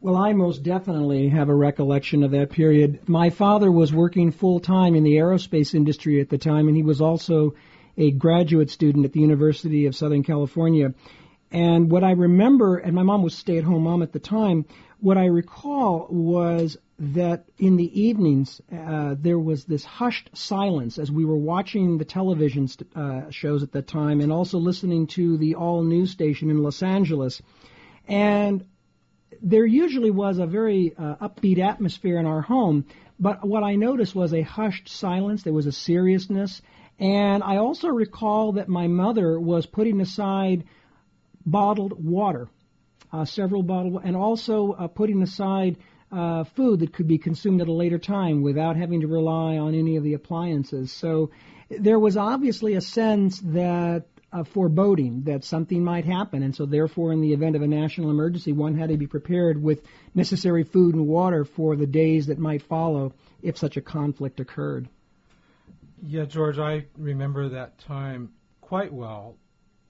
Well, 0.00 0.16
I 0.16 0.32
most 0.32 0.62
definitely 0.62 1.28
have 1.28 1.50
a 1.50 1.54
recollection 1.54 2.22
of 2.22 2.30
that 2.30 2.50
period. 2.50 3.08
My 3.08 3.28
father 3.28 3.70
was 3.70 3.92
working 3.92 4.32
full 4.32 4.60
time 4.60 4.94
in 4.94 5.02
the 5.02 5.16
aerospace 5.16 5.74
industry 5.74 6.22
at 6.22 6.30
the 6.30 6.38
time, 6.38 6.68
and 6.68 6.76
he 6.76 6.82
was 6.82 7.02
also 7.02 7.54
a 7.96 8.10
graduate 8.10 8.70
student 8.70 9.04
at 9.04 9.12
the 9.12 9.20
University 9.20 9.86
of 9.86 9.96
Southern 9.96 10.22
California. 10.22 10.94
And 11.50 11.90
what 11.90 12.02
I 12.02 12.12
remember, 12.12 12.78
and 12.78 12.94
my 12.94 13.02
mom 13.02 13.22
was 13.22 13.34
stay 13.34 13.58
at 13.58 13.64
home 13.64 13.84
mom 13.84 14.02
at 14.02 14.12
the 14.12 14.18
time, 14.18 14.66
what 15.00 15.16
I 15.16 15.26
recall 15.26 16.08
was 16.10 16.76
that 16.98 17.44
in 17.58 17.76
the 17.76 18.00
evenings 18.00 18.60
uh, 18.72 19.14
there 19.18 19.38
was 19.38 19.64
this 19.64 19.84
hushed 19.84 20.30
silence 20.34 20.98
as 20.98 21.10
we 21.10 21.24
were 21.24 21.36
watching 21.36 21.98
the 21.98 22.04
television 22.04 22.68
st- 22.68 22.96
uh, 22.96 23.30
shows 23.30 23.62
at 23.62 23.72
that 23.72 23.86
time 23.86 24.20
and 24.20 24.32
also 24.32 24.58
listening 24.58 25.06
to 25.08 25.36
the 25.36 25.56
all 25.56 25.82
news 25.82 26.10
station 26.10 26.50
in 26.50 26.62
Los 26.62 26.82
Angeles. 26.82 27.42
And 28.06 28.64
there 29.42 29.66
usually 29.66 30.10
was 30.10 30.38
a 30.38 30.46
very 30.46 30.94
uh, 30.96 31.16
upbeat 31.16 31.58
atmosphere 31.58 32.18
in 32.18 32.26
our 32.26 32.40
home, 32.40 32.86
but 33.18 33.46
what 33.46 33.62
I 33.62 33.74
noticed 33.74 34.14
was 34.14 34.32
a 34.32 34.42
hushed 34.42 34.88
silence. 34.88 35.42
There 35.42 35.52
was 35.52 35.66
a 35.66 35.72
seriousness. 35.72 36.62
And 36.98 37.42
I 37.42 37.56
also 37.56 37.88
recall 37.88 38.52
that 38.52 38.68
my 38.68 38.86
mother 38.86 39.38
was 39.38 39.66
putting 39.66 40.00
aside 40.00 40.64
bottled 41.44 42.04
water, 42.04 42.48
uh, 43.12 43.24
several 43.24 43.62
bottled, 43.62 44.02
and 44.04 44.16
also 44.16 44.72
uh, 44.72 44.86
putting 44.88 45.22
aside 45.22 45.76
uh, 46.12 46.44
food 46.44 46.80
that 46.80 46.92
could 46.92 47.08
be 47.08 47.18
consumed 47.18 47.60
at 47.60 47.68
a 47.68 47.72
later 47.72 47.98
time 47.98 48.42
without 48.42 48.76
having 48.76 49.00
to 49.00 49.08
rely 49.08 49.58
on 49.58 49.74
any 49.74 49.96
of 49.96 50.04
the 50.04 50.14
appliances. 50.14 50.92
So 50.92 51.30
there 51.68 51.98
was 51.98 52.16
obviously 52.16 52.74
a 52.74 52.80
sense 52.80 53.40
that 53.40 54.04
a 54.32 54.44
foreboding 54.44 55.22
that 55.24 55.44
something 55.44 55.82
might 55.82 56.04
happen, 56.04 56.42
and 56.42 56.54
so 56.54 56.66
therefore, 56.66 57.12
in 57.12 57.20
the 57.20 57.32
event 57.32 57.54
of 57.54 57.62
a 57.62 57.68
national 57.68 58.10
emergency, 58.10 58.52
one 58.52 58.76
had 58.76 58.88
to 58.88 58.96
be 58.96 59.06
prepared 59.06 59.62
with 59.62 59.82
necessary 60.14 60.64
food 60.64 60.94
and 60.94 61.06
water 61.06 61.44
for 61.44 61.76
the 61.76 61.86
days 61.86 62.26
that 62.26 62.38
might 62.38 62.62
follow 62.62 63.12
if 63.42 63.56
such 63.56 63.76
a 63.76 63.80
conflict 63.80 64.40
occurred. 64.40 64.88
Yeah, 66.06 66.26
George, 66.26 66.58
I 66.58 66.84
remember 66.98 67.48
that 67.48 67.78
time 67.78 68.30
quite 68.60 68.92
well, 68.92 69.36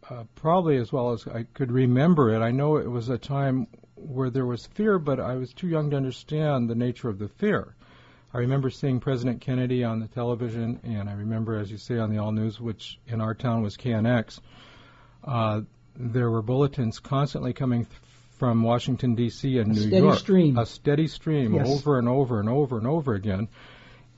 uh, 0.08 0.24
probably 0.36 0.76
as 0.76 0.92
well 0.92 1.12
as 1.12 1.26
I 1.26 1.44
could 1.54 1.72
remember 1.72 2.32
it. 2.32 2.40
I 2.40 2.52
know 2.52 2.76
it 2.76 2.88
was 2.88 3.08
a 3.08 3.18
time 3.18 3.66
where 3.96 4.30
there 4.30 4.46
was 4.46 4.66
fear, 4.66 4.98
but 4.98 5.18
I 5.18 5.34
was 5.34 5.52
too 5.52 5.66
young 5.66 5.90
to 5.90 5.96
understand 5.96 6.70
the 6.70 6.74
nature 6.76 7.08
of 7.08 7.18
the 7.18 7.28
fear. 7.28 7.74
I 8.32 8.38
remember 8.38 8.70
seeing 8.70 9.00
President 9.00 9.40
Kennedy 9.40 9.82
on 9.82 9.98
the 9.98 10.06
television, 10.06 10.78
and 10.84 11.08
I 11.08 11.14
remember, 11.14 11.58
as 11.58 11.70
you 11.70 11.78
say, 11.78 11.98
on 11.98 12.10
the 12.10 12.18
All 12.18 12.32
News, 12.32 12.60
which 12.60 12.98
in 13.06 13.20
our 13.20 13.34
town 13.34 13.62
was 13.62 13.76
KNX. 13.76 14.40
Uh, 15.24 15.62
there 15.96 16.30
were 16.30 16.42
bulletins 16.42 16.98
constantly 17.00 17.52
coming 17.52 17.86
th- 17.86 17.96
from 18.38 18.62
Washington 18.62 19.14
D.C. 19.14 19.58
and 19.58 19.70
a 19.70 19.74
New 19.74 19.80
steady 19.80 19.96
York, 20.04 20.18
stream. 20.18 20.58
a 20.58 20.66
steady 20.66 21.06
stream, 21.06 21.54
yes. 21.54 21.68
over 21.68 21.98
and 21.98 22.08
over 22.08 22.40
and 22.40 22.48
over 22.48 22.78
and 22.78 22.86
over 22.86 23.14
again. 23.14 23.48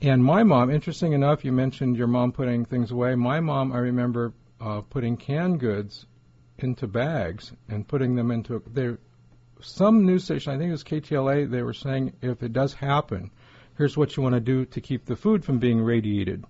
And 0.01 0.23
my 0.23 0.43
mom, 0.43 0.69
interesting 0.69 1.13
enough, 1.13 1.43
you 1.43 1.51
mentioned 1.51 1.97
your 1.97 2.07
mom 2.07 2.31
putting 2.31 2.65
things 2.65 2.91
away. 2.91 3.15
My 3.15 3.39
mom, 3.39 3.71
I 3.71 3.79
remember 3.79 4.33
uh, 4.61 4.81
putting 4.81 5.17
canned 5.17 5.59
goods 5.59 6.05
into 6.59 6.87
bags 6.87 7.51
and 7.67 7.87
putting 7.87 8.15
them 8.15 8.29
into. 8.31 8.61
They 8.71 8.97
some 9.61 10.05
news 10.05 10.23
station, 10.23 10.53
I 10.53 10.57
think 10.57 10.69
it 10.69 10.71
was 10.71 10.83
KTLA, 10.83 11.49
they 11.49 11.63
were 11.63 11.73
saying 11.73 12.13
if 12.21 12.43
it 12.43 12.53
does 12.53 12.73
happen, 12.73 13.31
here's 13.77 13.97
what 13.97 14.15
you 14.15 14.23
want 14.23 14.35
to 14.35 14.41
do 14.41 14.65
to 14.65 14.81
keep 14.81 15.05
the 15.05 15.15
food 15.15 15.43
from 15.43 15.59
being 15.59 15.81
radiated. 15.81 16.45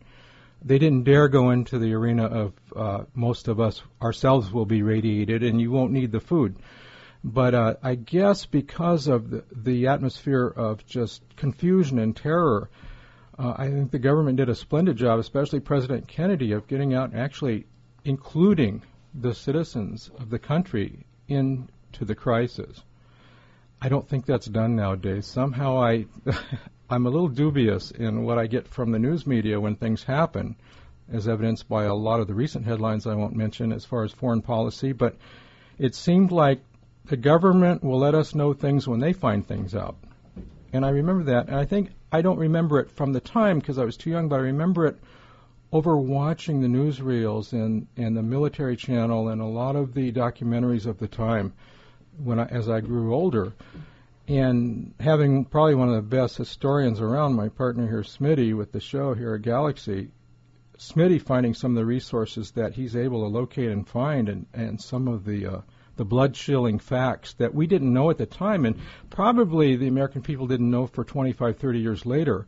They 0.63 0.79
didn't 0.79 1.03
dare 1.03 1.27
go 1.27 1.51
into 1.51 1.77
the 1.79 1.93
arena 1.93 2.25
of 2.25 2.53
uh, 2.75 3.03
most 3.13 3.47
of 3.47 3.59
us 3.59 3.81
ourselves 4.01 4.51
will 4.51 4.65
be 4.65 4.81
radiated 4.81 5.43
and 5.43 5.61
you 5.61 5.71
won't 5.71 5.91
need 5.91 6.11
the 6.11 6.19
food. 6.19 6.57
But 7.23 7.53
uh, 7.53 7.75
I 7.83 7.95
guess 7.95 8.45
because 8.45 9.07
of 9.07 9.29
the, 9.29 9.43
the 9.55 9.87
atmosphere 9.87 10.47
of 10.47 10.85
just 10.85 11.21
confusion 11.35 11.99
and 11.99 12.15
terror, 12.15 12.69
uh, 13.39 13.53
I 13.55 13.69
think 13.69 13.91
the 13.91 13.99
government 13.99 14.37
did 14.37 14.49
a 14.49 14.55
splendid 14.55 14.97
job, 14.97 15.19
especially 15.19 15.59
President 15.59 16.07
Kennedy, 16.07 16.53
of 16.53 16.67
getting 16.67 16.93
out 16.93 17.11
and 17.11 17.19
actually 17.19 17.67
including 18.03 18.81
the 19.13 19.33
citizens 19.33 20.09
of 20.19 20.29
the 20.29 20.39
country 20.39 21.05
into 21.27 22.05
the 22.05 22.15
crisis. 22.15 22.83
I 23.81 23.89
don't 23.89 24.07
think 24.07 24.25
that's 24.25 24.47
done 24.47 24.75
nowadays. 24.75 25.27
Somehow 25.27 25.77
I, 25.77 26.05
I'm 26.89 27.05
a 27.05 27.09
little 27.09 27.27
dubious 27.27 27.91
in 27.91 28.23
what 28.23 28.39
I 28.39 28.47
get 28.47 28.67
from 28.67 28.91
the 28.91 28.99
news 28.99 29.27
media 29.27 29.59
when 29.59 29.75
things 29.75 30.03
happen, 30.03 30.55
as 31.11 31.27
evidenced 31.27 31.69
by 31.69 31.83
a 31.83 31.93
lot 31.93 32.19
of 32.19 32.27
the 32.27 32.33
recent 32.33 32.65
headlines 32.65 33.05
I 33.05 33.13
won't 33.13 33.35
mention 33.35 33.71
as 33.71 33.85
far 33.85 34.03
as 34.03 34.11
foreign 34.11 34.41
policy. 34.41 34.93
But 34.93 35.15
it 35.77 35.93
seemed 35.93 36.31
like 36.31 36.59
the 37.05 37.17
government 37.17 37.83
will 37.83 37.99
let 37.99 38.15
us 38.15 38.33
know 38.33 38.53
things 38.53 38.87
when 38.87 38.99
they 38.99 39.13
find 39.13 39.47
things 39.47 39.75
out. 39.75 39.95
And 40.73 40.85
I 40.85 40.89
remember 40.89 41.23
that. 41.25 41.47
And 41.47 41.55
I 41.55 41.65
think 41.65 41.91
I 42.11 42.21
don't 42.21 42.37
remember 42.37 42.79
it 42.79 42.91
from 42.91 43.13
the 43.13 43.19
time 43.19 43.59
because 43.59 43.77
I 43.77 43.85
was 43.85 43.97
too 43.97 44.09
young, 44.09 44.29
but 44.29 44.39
I 44.39 44.43
remember 44.43 44.85
it 44.85 44.97
over 45.71 45.97
watching 45.97 46.61
the 46.61 46.67
newsreels 46.67 47.51
and, 47.53 47.87
and 47.97 48.15
the 48.15 48.23
military 48.23 48.77
channel 48.77 49.29
and 49.29 49.41
a 49.41 49.45
lot 49.45 49.75
of 49.75 49.93
the 49.93 50.11
documentaries 50.11 50.85
of 50.85 50.97
the 50.97 51.07
time 51.07 51.53
when 52.23 52.39
I, 52.39 52.45
as 52.45 52.69
I 52.69 52.81
grew 52.81 53.13
older. 53.13 53.53
And 54.27 54.93
having 54.99 55.45
probably 55.45 55.75
one 55.75 55.89
of 55.89 55.95
the 55.95 56.01
best 56.01 56.37
historians 56.37 56.99
around, 56.99 57.35
my 57.35 57.49
partner 57.49 57.87
here, 57.87 58.03
Smitty, 58.03 58.55
with 58.55 58.71
the 58.71 58.79
show 58.79 59.13
here 59.13 59.35
at 59.35 59.41
Galaxy, 59.41 60.09
Smitty 60.77 61.21
finding 61.21 61.53
some 61.53 61.71
of 61.71 61.77
the 61.77 61.85
resources 61.85 62.51
that 62.51 62.73
he's 62.73 62.95
able 62.95 63.21
to 63.21 63.27
locate 63.27 63.71
and 63.71 63.87
find 63.87 64.29
and, 64.29 64.45
and 64.53 64.81
some 64.81 65.07
of 65.07 65.25
the 65.25 65.45
uh, 65.47 65.61
the 65.97 66.05
blood 66.05 66.33
chilling 66.33 66.79
facts 66.79 67.33
that 67.33 67.53
we 67.53 67.67
didn't 67.67 67.93
know 67.93 68.09
at 68.09 68.17
the 68.17 68.25
time, 68.25 68.65
and 68.65 68.79
probably 69.09 69.75
the 69.75 69.87
American 69.87 70.21
people 70.21 70.47
didn't 70.47 70.71
know 70.71 70.87
for 70.87 71.03
25, 71.03 71.57
30 71.57 71.79
years 71.79 72.05
later 72.05 72.47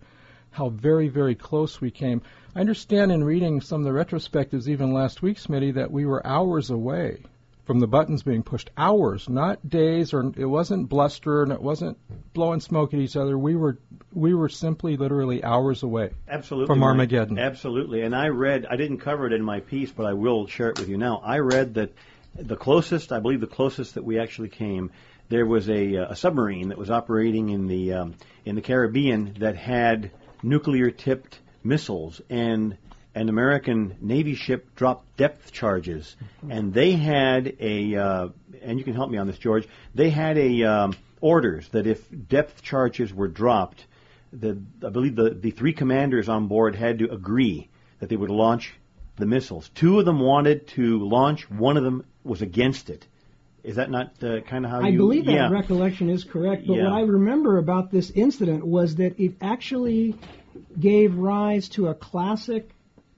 how 0.52 0.70
very, 0.70 1.08
very 1.08 1.36
close 1.36 1.80
we 1.80 1.92
came. 1.92 2.22
I 2.56 2.62
understand 2.62 3.12
in 3.12 3.24
reading 3.24 3.62
some 3.62 3.86
of 3.86 3.86
the 3.86 4.00
retrospectives, 4.00 4.68
even 4.68 4.94
last 4.94 5.22
week, 5.22 5.38
Smitty, 5.38 5.74
that 5.76 5.92
we 5.92 6.06
were 6.06 6.26
hours 6.26 6.70
away 6.70 7.24
from 7.70 7.80
the 7.80 7.88
buttons 7.88 8.24
being 8.24 8.42
pushed. 8.42 8.72
Hours, 8.76 9.30
not 9.30 9.70
days, 9.70 10.12
or 10.12 10.34
it 10.36 10.46
wasn't 10.46 10.90
bluster 10.90 11.44
and 11.44 11.52
it 11.52 11.62
wasn't 11.62 12.00
blowing 12.34 12.60
smoke 12.62 12.96
at 12.96 13.00
each 13.00 13.16
other. 13.16 13.38
We 13.38 13.56
were 13.56 13.78
we 14.12 14.34
were 14.34 14.50
simply 14.50 14.98
literally 14.98 15.44
hours 15.44 15.84
away. 15.84 16.10
Absolutely. 16.28 16.66
From 16.66 16.82
Armageddon. 16.82 17.38
Absolutely. 17.38 18.02
And 18.02 18.16
I 18.16 18.30
read 18.30 18.66
I 18.68 18.76
didn't 18.76 18.98
cover 18.98 19.28
it 19.28 19.34
in 19.34 19.44
my 19.44 19.60
piece, 19.60 19.92
but 19.92 20.08
I 20.08 20.14
will 20.14 20.48
share 20.48 20.70
it 20.70 20.78
with 20.78 20.90
you 20.90 20.98
now. 20.98 21.22
I 21.24 21.38
read 21.38 21.76
that 21.76 21.94
the 22.42 22.56
closest, 22.56 23.12
I 23.12 23.20
believe, 23.20 23.42
the 23.42 23.48
closest 23.48 23.96
that 23.96 24.04
we 24.04 24.20
actually 24.20 24.50
came, 24.50 24.92
there 25.30 25.46
was 25.46 25.70
a, 25.70 25.96
a 25.96 26.16
submarine 26.16 26.70
that 26.70 26.78
was 26.78 26.90
operating 26.90 27.50
in 27.50 27.68
the 27.68 27.94
um, 27.94 28.16
in 28.46 28.56
the 28.56 28.62
Caribbean 28.62 29.36
that 29.40 29.56
had 29.56 30.12
nuclear-tipped 30.42 31.40
missiles, 31.64 32.22
and 32.30 32.78
an 33.14 33.30
American 33.30 33.98
Navy 34.02 34.36
ship 34.36 34.76
dropped 34.76 35.18
depth 35.18 35.52
charges, 35.52 36.16
and 36.50 36.74
they 36.74 36.94
had 36.94 37.58
a, 37.60 37.96
uh, 37.96 38.28
and 38.62 38.80
you 38.80 38.86
can 38.86 38.94
help 38.94 39.12
me 39.12 39.18
on 39.18 39.28
this, 39.28 39.38
George. 39.38 39.68
They 39.94 40.10
had 40.10 40.38
a 40.38 40.64
um, 40.64 40.96
orders 41.22 41.68
that 41.70 41.86
if 41.86 42.04
depth 42.28 42.64
charges 42.64 43.14
were 43.14 43.28
dropped, 43.28 43.86
the 44.32 44.62
I 44.86 44.90
believe 44.90 45.16
the 45.16 45.32
the 45.32 45.52
three 45.52 45.74
commanders 45.74 46.30
on 46.30 46.48
board 46.48 46.76
had 46.76 47.00
to 47.00 47.12
agree 47.12 47.70
that 48.00 48.10
they 48.10 48.16
would 48.16 48.30
launch 48.30 48.74
the 49.20 49.26
missiles. 49.26 49.70
Two 49.76 50.00
of 50.00 50.06
them 50.06 50.20
wanted 50.20 50.68
to 50.70 51.00
launch. 51.08 51.50
One 51.50 51.78
of 51.78 51.84
them 51.84 52.06
was 52.24 52.42
against 52.42 52.90
it. 52.90 53.06
Is 53.64 53.76
that 53.76 53.92
not 53.92 54.24
uh, 54.24 54.42
kind 54.42 54.66
of 54.66 54.72
how 54.72 54.82
I 54.82 54.88
you? 54.88 54.96
I 54.96 54.98
believe 54.98 55.26
that 55.26 55.34
yeah. 55.34 55.50
recollection 55.50 56.10
is 56.10 56.24
correct. 56.24 56.66
But 56.66 56.78
Yeah. 56.78 56.84
what 56.86 56.94
I 56.94 57.02
remember 57.02 57.58
about 57.58 57.92
this 57.92 58.10
incident 58.10 58.66
was 58.66 58.96
that 58.96 59.20
it 59.20 59.34
actually 59.42 60.16
gave 60.80 61.16
rise 61.16 61.70
to 61.70 61.88
a 61.88 61.94
classic 61.94 62.70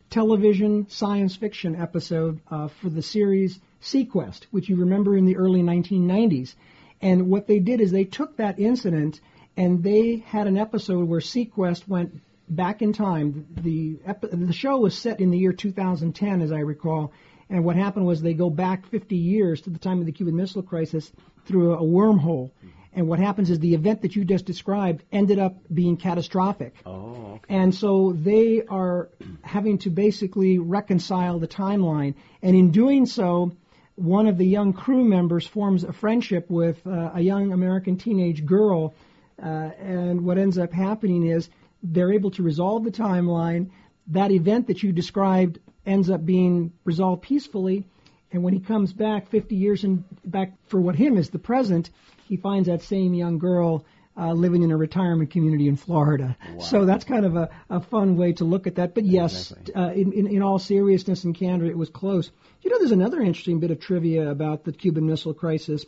television 0.10 0.88
science 0.89 1.36
fiction 1.36 1.75
episode 1.75 2.41
uh, 2.50 2.67
for 2.67 2.89
the 2.89 3.01
series 3.01 3.60
seaQuest, 3.81 4.46
which 4.51 4.67
you 4.67 4.75
remember 4.77 5.15
in 5.15 5.25
the 5.25 5.38
early 5.38 5.62
1990s. 5.62 6.55
And 7.01 7.29
what 7.29 7.48
they 7.48 7.60
did 7.60 7.81
is 7.81 7.91
they 7.91 8.03
took 8.03 8.38
that 8.38 8.60
incident 8.60 9.22
and 9.58 9.84
they 9.84 10.17
had 10.17 10.48
an 10.48 10.58
episode 10.58 11.08
where 11.08 11.20
seaQuest 11.20 11.88
went 11.88 12.22
back 12.51 12.81
in 12.81 12.93
time. 12.93 13.48
The 13.55 14.00
ep- 14.05 14.25
the 14.31 14.53
show 14.53 14.77
was 14.79 14.98
set 14.98 15.20
in 15.20 15.31
the 15.31 15.38
year 15.38 15.53
2010, 15.53 16.41
as 16.41 16.51
I 16.51 16.60
recall. 16.60 17.13
And 17.50 17.65
what 17.65 17.75
happened 17.75 18.05
was 18.05 18.22
they 18.22 18.34
go 18.34 18.50
back 18.50 18.86
50 18.88 19.15
years 19.15 19.62
to 19.62 19.70
the 19.70 19.79
time 19.79 20.00
of 20.00 20.05
the 20.05 20.12
Cuban 20.12 20.36
Missile 20.36 20.62
Crisis 20.62 21.12
through 21.46 21.74
a 21.74 21.81
wormhole. 21.81 22.51
And 22.93 23.08
what 23.08 23.20
happens 23.20 23.50
is 23.50 23.60
the 23.60 23.74
event 23.74 24.01
that 24.01 24.15
you 24.15 24.25
just 24.25 24.46
described 24.46 25.03
ended 25.12 25.39
up 25.39 25.55
being 25.74 25.96
catastrophic. 25.96 26.75
Oh, 26.86 27.36
okay. 27.36 27.55
And 27.55 27.74
so 27.74 28.13
they 28.13 28.63
are 28.67 29.10
having 29.41 29.77
to 29.79 29.89
basically 29.89 30.60
reconcile 30.60 31.39
the 31.39 31.48
timeline. 31.48 32.15
And 32.41 32.55
in 32.55 32.72
doing 32.72 33.05
so, 33.05 33.55
one 33.96 34.27
of 34.27 34.38
the 34.38 34.46
young 34.46 34.74
crew 34.74 35.03
members 35.05 35.48
forms 35.48 35.84
a 35.84 35.93
friendship 35.93 36.50
with 36.50 36.86
uh, 36.86 37.12
a 37.15 37.22
young 37.22 37.53
American 37.53 37.98
teenage 37.98 38.46
girl. 38.46 38.93
Uh, 39.41 39.72
and 39.79 40.25
what 40.25 40.38
ends 40.38 40.58
up 40.58 40.74
happening 40.74 41.25
is 41.25 41.50
they're 41.84 42.14
able 42.14 42.32
to 42.32 42.44
resolve 42.44 42.84
the 42.84 42.92
timeline. 42.92 43.70
That 44.08 44.32
event 44.32 44.68
that 44.68 44.84
you 44.84 44.92
described 44.92 45.60
ends 45.86 46.10
up 46.10 46.26
being 46.26 46.74
resolved 46.84 47.22
peacefully. 47.24 47.86
And 48.32 48.44
when 48.44 48.54
he 48.54 48.60
comes 48.60 48.94
back 48.94 49.30
50 49.30 49.56
years 49.56 49.84
and 49.84 50.04
back 50.24 50.54
for 50.68 50.80
what 50.80 50.96
him 50.96 51.18
is 51.18 51.30
the 51.30 51.40
present, 51.40 51.90
he 52.28 52.38
finds 52.38 52.68
that 52.68 52.82
same 52.82 53.14
young 53.14 53.40
girl 53.40 53.86
uh, 54.18 54.34
living 54.34 54.62
in 54.64 54.72
a 54.72 54.78
retirement 54.78 55.32
community 55.32 55.68
in 55.68 55.76
Florida. 55.78 56.36
So 56.60 56.86
that's 56.86 57.04
kind 57.06 57.26
of 57.26 57.36
a, 57.36 57.50
a 57.70 57.80
fun 57.82 58.18
way 58.18 58.34
to 58.34 58.46
look 58.46 58.68
at 58.68 58.76
that. 58.76 58.94
But 58.94 59.06
yes, 59.06 59.52
Exactly. 59.52 59.74
uh, 59.74 59.90
in, 59.92 60.14
in, 60.14 60.28
in 60.28 60.42
all 60.44 60.60
seriousness 60.60 61.24
and 61.24 61.34
candor, 61.36 61.66
it 61.66 61.78
was 61.78 61.90
close. 61.90 62.30
You 62.62 62.70
know, 62.70 62.78
there's 62.80 62.92
another 62.92 63.20
interesting 63.22 63.60
bit 63.60 63.72
of 63.72 63.80
trivia 63.80 64.30
about 64.30 64.64
the 64.66 64.72
Cuban 64.74 65.08
Missile 65.08 65.34
Crisis. 65.34 65.86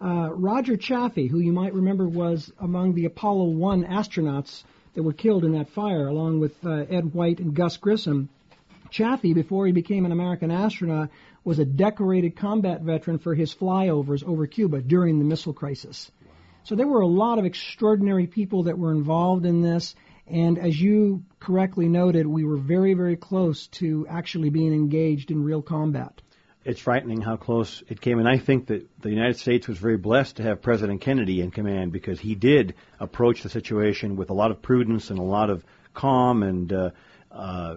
Uh, 0.00 0.30
Roger 0.32 0.76
Chaffee, 0.76 1.26
who 1.26 1.38
you 1.40 1.52
might 1.52 1.74
remember 1.74 2.08
was 2.08 2.52
among 2.58 2.94
the 2.94 3.04
Apollo 3.04 3.46
1 3.50 3.84
astronauts 3.84 4.62
that 4.94 5.02
were 5.02 5.12
killed 5.12 5.44
in 5.44 5.52
that 5.52 5.70
fire, 5.70 6.06
along 6.06 6.40
with 6.40 6.54
uh, 6.64 6.84
Ed 6.90 7.12
White 7.14 7.40
and 7.40 7.54
Gus 7.54 7.76
Grissom. 7.76 8.28
Chaffee, 8.90 9.34
before 9.34 9.66
he 9.66 9.72
became 9.72 10.06
an 10.06 10.12
American 10.12 10.50
astronaut, 10.50 11.10
was 11.44 11.58
a 11.58 11.64
decorated 11.64 12.36
combat 12.36 12.82
veteran 12.82 13.18
for 13.18 13.34
his 13.34 13.54
flyovers 13.54 14.24
over 14.24 14.46
Cuba 14.46 14.80
during 14.80 15.18
the 15.18 15.24
missile 15.24 15.52
crisis. 15.52 16.10
So 16.64 16.74
there 16.74 16.86
were 16.86 17.00
a 17.00 17.06
lot 17.06 17.38
of 17.38 17.44
extraordinary 17.44 18.26
people 18.26 18.64
that 18.64 18.78
were 18.78 18.92
involved 18.92 19.46
in 19.46 19.62
this. 19.62 19.94
And 20.26 20.58
as 20.58 20.78
you 20.78 21.24
correctly 21.40 21.88
noted, 21.88 22.26
we 22.26 22.44
were 22.44 22.58
very, 22.58 22.92
very 22.94 23.16
close 23.16 23.66
to 23.78 24.06
actually 24.08 24.50
being 24.50 24.74
engaged 24.74 25.30
in 25.30 25.42
real 25.42 25.62
combat. 25.62 26.20
It's 26.64 26.80
frightening 26.80 27.20
how 27.22 27.36
close 27.36 27.82
it 27.88 28.00
came, 28.00 28.18
and 28.18 28.28
I 28.28 28.36
think 28.38 28.66
that 28.66 28.86
the 29.00 29.10
United 29.10 29.38
States 29.38 29.68
was 29.68 29.78
very 29.78 29.96
blessed 29.96 30.36
to 30.36 30.42
have 30.42 30.60
President 30.60 31.00
Kennedy 31.00 31.40
in 31.40 31.50
command 31.50 31.92
because 31.92 32.20
he 32.20 32.34
did 32.34 32.74
approach 33.00 33.42
the 33.42 33.48
situation 33.48 34.16
with 34.16 34.30
a 34.30 34.34
lot 34.34 34.50
of 34.50 34.60
prudence 34.60 35.10
and 35.10 35.18
a 35.18 35.22
lot 35.22 35.50
of 35.50 35.64
calm, 35.94 36.42
and 36.42 36.72
uh, 36.72 36.90
uh, 37.32 37.76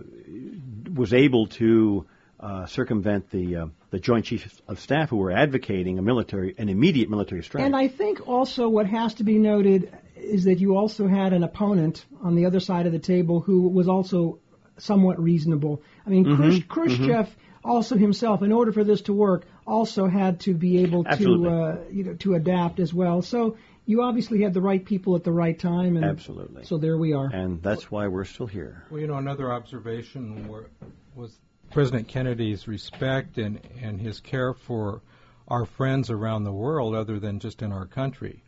was 0.94 1.14
able 1.14 1.48
to 1.48 2.06
uh, 2.40 2.66
circumvent 2.66 3.30
the 3.30 3.56
uh, 3.56 3.66
the 3.92 4.00
Joint 4.00 4.26
Chiefs 4.26 4.62
of 4.68 4.80
Staff 4.80 5.10
who 5.10 5.18
were 5.18 5.32
advocating 5.32 6.00
a 6.00 6.02
military, 6.02 6.56
an 6.58 6.68
immediate 6.70 7.10
military 7.10 7.44
strike. 7.44 7.64
And 7.64 7.76
I 7.76 7.88
think 7.88 8.28
also 8.28 8.68
what 8.68 8.88
has 8.88 9.14
to 9.16 9.24
be 9.24 9.38
noted 9.38 9.92
is 10.16 10.46
that 10.46 10.60
you 10.60 10.76
also 10.76 11.08
had 11.08 11.34
an 11.34 11.44
opponent 11.44 12.06
on 12.22 12.36
the 12.36 12.46
other 12.46 12.60
side 12.60 12.88
of 12.88 12.94
the 12.94 13.00
table 13.00 13.42
who 13.42 13.68
was 13.70 13.88
also 13.88 14.40
somewhat 14.78 15.20
reasonable. 15.22 15.82
I 16.06 16.10
mean, 16.10 16.26
Mm-hmm. 16.26 16.42
Khrush- 16.44 16.68
Khrushchev 16.68 17.36
also 17.64 17.96
himself, 17.96 18.42
in 18.42 18.52
order 18.52 18.72
for 18.72 18.84
this 18.84 19.02
to 19.04 19.14
work, 19.14 19.46
also 19.66 20.08
had 20.08 20.40
to 20.42 20.54
be 20.54 20.84
able 20.84 21.04
to 21.04 21.50
uh, 21.50 21.78
you 21.92 22.04
know 22.04 22.14
to 22.16 22.36
adapt 22.36 22.80
as 22.80 22.94
well. 22.94 23.22
So 23.22 23.58
you 23.86 24.04
obviously 24.04 24.42
had 24.42 24.54
the 24.54 24.62
right 24.62 24.84
people 24.84 25.16
at 25.16 25.24
the 25.24 25.32
right 25.32 25.58
time, 25.58 25.98
and 25.98 26.06
Absolutely. 26.06 26.66
so 26.66 26.78
there 26.78 26.98
we 26.98 27.14
are. 27.14 27.28
and 27.28 27.62
that's 27.62 27.92
why 27.92 28.08
we're 28.08 28.26
still 28.26 28.48
here. 28.48 28.86
Well, 28.90 29.02
you 29.02 29.08
know, 29.08 29.18
another 29.18 29.52
observation 29.52 30.48
were, 30.48 30.70
was 31.16 31.38
President 31.72 32.08
Kennedy's 32.08 32.68
respect 32.68 33.38
and, 33.38 33.60
and 33.82 34.00
his 34.00 34.20
care 34.20 34.54
for 34.54 35.02
our 35.48 35.66
friends 35.66 36.10
around 36.10 36.44
the 36.44 36.52
world, 36.52 36.96
other 36.96 37.20
than 37.20 37.40
just 37.40 37.62
in 37.62 37.72
our 37.72 37.86
country. 37.86 38.44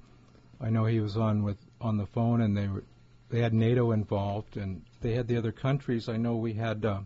I 0.61 0.69
know 0.69 0.85
he 0.85 0.99
was 0.99 1.17
on 1.17 1.43
with 1.43 1.57
on 1.81 1.97
the 1.97 2.05
phone, 2.05 2.41
and 2.41 2.55
they 2.55 2.67
were 2.67 2.83
they 3.29 3.41
had 3.41 3.53
NATO 3.53 3.91
involved, 3.91 4.57
and 4.57 4.83
they 5.01 5.13
had 5.13 5.27
the 5.27 5.37
other 5.37 5.51
countries. 5.51 6.09
I 6.09 6.17
know 6.17 6.35
we 6.35 6.53
had. 6.53 6.85
Uh, 6.85 7.01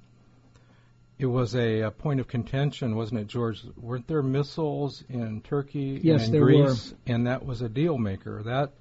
it 1.20 1.26
was 1.26 1.56
a, 1.56 1.82
a 1.82 1.92
point 1.92 2.20
of 2.20 2.28
contention, 2.28 2.96
wasn't 2.96 3.22
it, 3.22 3.28
George? 3.28 3.64
Weren't 3.76 4.08
there 4.08 4.22
missiles 4.22 5.04
in 5.10 5.42
Turkey 5.42 6.00
Yes, 6.04 6.26
and 6.26 6.34
there 6.34 6.42
Greece? 6.42 6.94
And 7.08 7.28
that 7.28 7.46
was 7.46 7.62
a 7.62 7.70
deal 7.70 7.98
maker. 7.98 8.44
That 8.44 8.74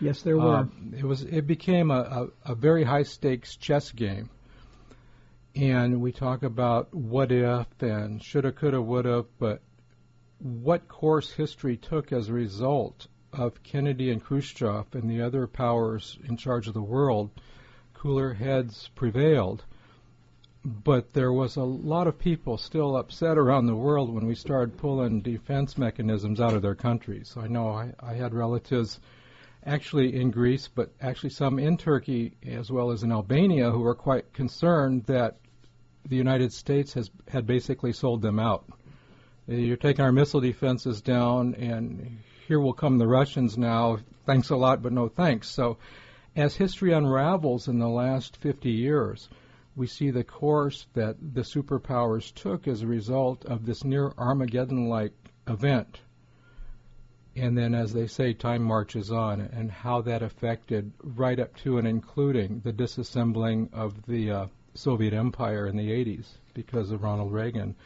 Yes, 0.00 0.22
there 0.22 0.36
were. 0.36 0.56
Uh, 0.56 0.66
it 0.96 1.04
was. 1.04 1.22
It 1.22 1.46
became 1.46 1.90
a, 1.90 2.28
a, 2.44 2.52
a 2.52 2.54
very 2.54 2.84
high 2.84 3.04
stakes 3.04 3.56
chess 3.56 3.92
game, 3.92 4.28
and 5.54 6.00
we 6.00 6.12
talk 6.12 6.42
about 6.42 6.92
what 6.94 7.32
if 7.32 7.66
and 7.80 8.22
shoulda, 8.22 8.52
coulda, 8.52 8.80
woulda, 8.80 9.24
but 9.38 9.62
what 10.38 10.86
course 10.86 11.30
history 11.32 11.78
took 11.78 12.12
as 12.12 12.28
a 12.28 12.32
result 12.32 13.06
of 13.32 13.62
Kennedy 13.62 14.10
and 14.10 14.22
Khrushchev 14.22 14.94
and 14.94 15.10
the 15.10 15.22
other 15.22 15.46
powers 15.46 16.18
in 16.28 16.36
charge 16.36 16.68
of 16.68 16.74
the 16.74 16.82
world, 16.82 17.30
cooler 17.94 18.34
heads 18.34 18.90
prevailed. 18.94 19.64
But 20.66 21.12
there 21.12 21.32
was 21.32 21.54
a 21.54 21.62
lot 21.62 22.08
of 22.08 22.18
people 22.18 22.58
still 22.58 22.96
upset 22.96 23.38
around 23.38 23.66
the 23.66 23.76
world 23.76 24.12
when 24.12 24.26
we 24.26 24.34
started 24.34 24.76
pulling 24.76 25.20
defense 25.20 25.78
mechanisms 25.78 26.40
out 26.40 26.54
of 26.54 26.62
their 26.62 26.74
countries. 26.74 27.36
I 27.36 27.46
know 27.46 27.68
I, 27.68 27.92
I 28.00 28.14
had 28.14 28.34
relatives 28.34 28.98
actually 29.64 30.16
in 30.16 30.32
Greece, 30.32 30.66
but 30.66 30.90
actually 31.00 31.30
some 31.30 31.60
in 31.60 31.76
Turkey 31.76 32.36
as 32.44 32.68
well 32.68 32.90
as 32.90 33.04
in 33.04 33.12
Albania 33.12 33.70
who 33.70 33.78
were 33.78 33.94
quite 33.94 34.32
concerned 34.32 35.04
that 35.04 35.36
the 36.04 36.16
United 36.16 36.52
States 36.52 36.94
has 36.94 37.12
had 37.28 37.46
basically 37.46 37.92
sold 37.92 38.20
them 38.20 38.40
out. 38.40 38.64
You're 39.46 39.76
taking 39.76 40.04
our 40.04 40.10
missile 40.10 40.40
defenses 40.40 41.00
down, 41.00 41.54
and 41.54 42.18
here 42.48 42.58
will 42.58 42.72
come 42.72 42.98
the 42.98 43.06
Russians 43.06 43.56
now. 43.56 43.98
Thanks 44.24 44.50
a 44.50 44.56
lot, 44.56 44.82
but 44.82 44.92
no 44.92 45.08
thanks. 45.08 45.48
So, 45.48 45.78
as 46.34 46.56
history 46.56 46.92
unravels 46.92 47.68
in 47.68 47.78
the 47.78 47.88
last 47.88 48.36
50 48.38 48.68
years, 48.68 49.28
we 49.76 49.86
see 49.86 50.10
the 50.10 50.24
course 50.24 50.86
that 50.94 51.16
the 51.34 51.42
superpowers 51.42 52.34
took 52.34 52.66
as 52.66 52.82
a 52.82 52.86
result 52.86 53.44
of 53.44 53.66
this 53.66 53.84
near 53.84 54.12
Armageddon 54.16 54.88
like 54.88 55.12
event. 55.46 56.00
And 57.36 57.56
then, 57.56 57.74
as 57.74 57.92
they 57.92 58.06
say, 58.06 58.32
time 58.32 58.62
marches 58.62 59.12
on, 59.12 59.42
and 59.42 59.70
how 59.70 60.00
that 60.02 60.22
affected 60.22 60.90
right 61.02 61.38
up 61.38 61.54
to 61.58 61.76
and 61.76 61.86
including 61.86 62.62
the 62.64 62.72
disassembling 62.72 63.72
of 63.74 64.06
the 64.06 64.30
uh, 64.30 64.46
Soviet 64.72 65.12
Empire 65.12 65.66
in 65.66 65.76
the 65.76 65.90
80s 65.90 66.26
because 66.54 66.90
of 66.90 67.02
Ronald 67.02 67.32
Reagan. 67.32 67.76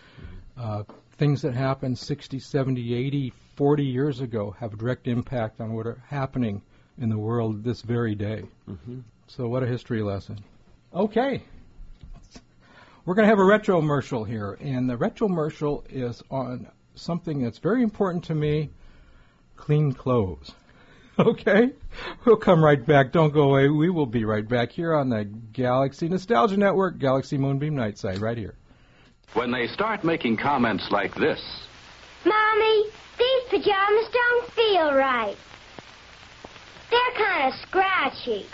Uh, 0.56 0.84
things 1.18 1.42
that 1.42 1.54
happened 1.54 1.98
60, 1.98 2.38
70, 2.38 2.94
80, 2.94 3.32
40 3.56 3.84
years 3.84 4.20
ago 4.20 4.54
have 4.60 4.74
a 4.74 4.76
direct 4.76 5.08
impact 5.08 5.60
on 5.60 5.72
what 5.72 5.86
are 5.88 6.02
happening 6.06 6.62
in 6.98 7.08
the 7.08 7.18
world 7.18 7.64
this 7.64 7.82
very 7.82 8.14
day. 8.14 8.44
Mm-hmm. 8.68 9.00
So, 9.26 9.48
what 9.48 9.64
a 9.64 9.66
history 9.66 10.02
lesson. 10.02 10.38
Okay. 10.94 11.42
We're 13.04 13.14
going 13.14 13.24
to 13.24 13.30
have 13.30 13.38
a 13.38 13.44
retro 13.44 13.78
commercial 13.80 14.24
here, 14.24 14.58
and 14.60 14.88
the 14.88 14.96
retro 14.96 15.26
commercial 15.28 15.84
is 15.88 16.22
on 16.30 16.68
something 16.94 17.42
that's 17.42 17.58
very 17.58 17.82
important 17.82 18.24
to 18.24 18.34
me 18.34 18.70
clean 19.56 19.92
clothes. 19.92 20.52
Okay? 21.18 21.72
We'll 22.24 22.38
come 22.38 22.64
right 22.64 22.86
back. 22.86 23.12
Don't 23.12 23.34
go 23.34 23.42
away. 23.42 23.68
We 23.68 23.90
will 23.90 24.06
be 24.06 24.24
right 24.24 24.48
back 24.48 24.72
here 24.72 24.94
on 24.94 25.10
the 25.10 25.24
Galaxy 25.24 26.08
Nostalgia 26.08 26.56
Network, 26.56 26.98
Galaxy 26.98 27.36
Moonbeam 27.36 27.74
Night 27.74 27.98
Site, 27.98 28.20
right 28.20 28.38
here. 28.38 28.54
When 29.34 29.50
they 29.52 29.66
start 29.66 30.02
making 30.02 30.38
comments 30.38 30.88
like 30.90 31.14
this 31.16 31.38
Mommy, 32.24 32.84
these 33.18 33.42
pajamas 33.50 34.08
don't 34.10 34.52
feel 34.52 34.94
right. 34.94 35.36
They're 36.90 37.26
kind 37.26 37.52
of 37.52 37.60
scratchy. 37.68 38.46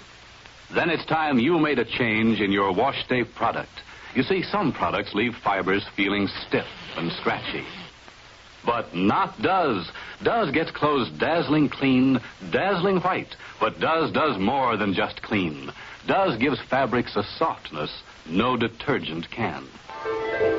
Then 0.74 0.90
it's 0.90 1.04
time 1.04 1.38
you 1.38 1.60
made 1.60 1.78
a 1.78 1.84
change 1.84 2.40
in 2.40 2.50
your 2.50 2.72
wash 2.72 3.06
day 3.06 3.22
product. 3.22 3.70
You 4.14 4.22
see, 4.22 4.42
some 4.42 4.72
products 4.72 5.14
leave 5.14 5.36
fibers 5.36 5.86
feeling 5.94 6.28
stiff 6.46 6.66
and 6.96 7.12
scratchy. 7.12 7.64
But 8.64 8.94
not 8.94 9.38
Duz. 9.38 9.88
Duz 10.22 10.52
gets 10.52 10.70
clothes 10.70 11.10
dazzling 11.10 11.68
clean, 11.68 12.20
dazzling 12.50 12.98
white. 13.00 13.36
But 13.60 13.78
Duz 13.78 14.12
does 14.12 14.38
more 14.38 14.76
than 14.76 14.94
just 14.94 15.22
clean. 15.22 15.70
Duz 16.06 16.38
gives 16.38 16.60
fabrics 16.60 17.14
a 17.16 17.22
softness 17.22 18.02
no 18.28 18.56
detergent 18.56 19.30
can. 19.30 19.64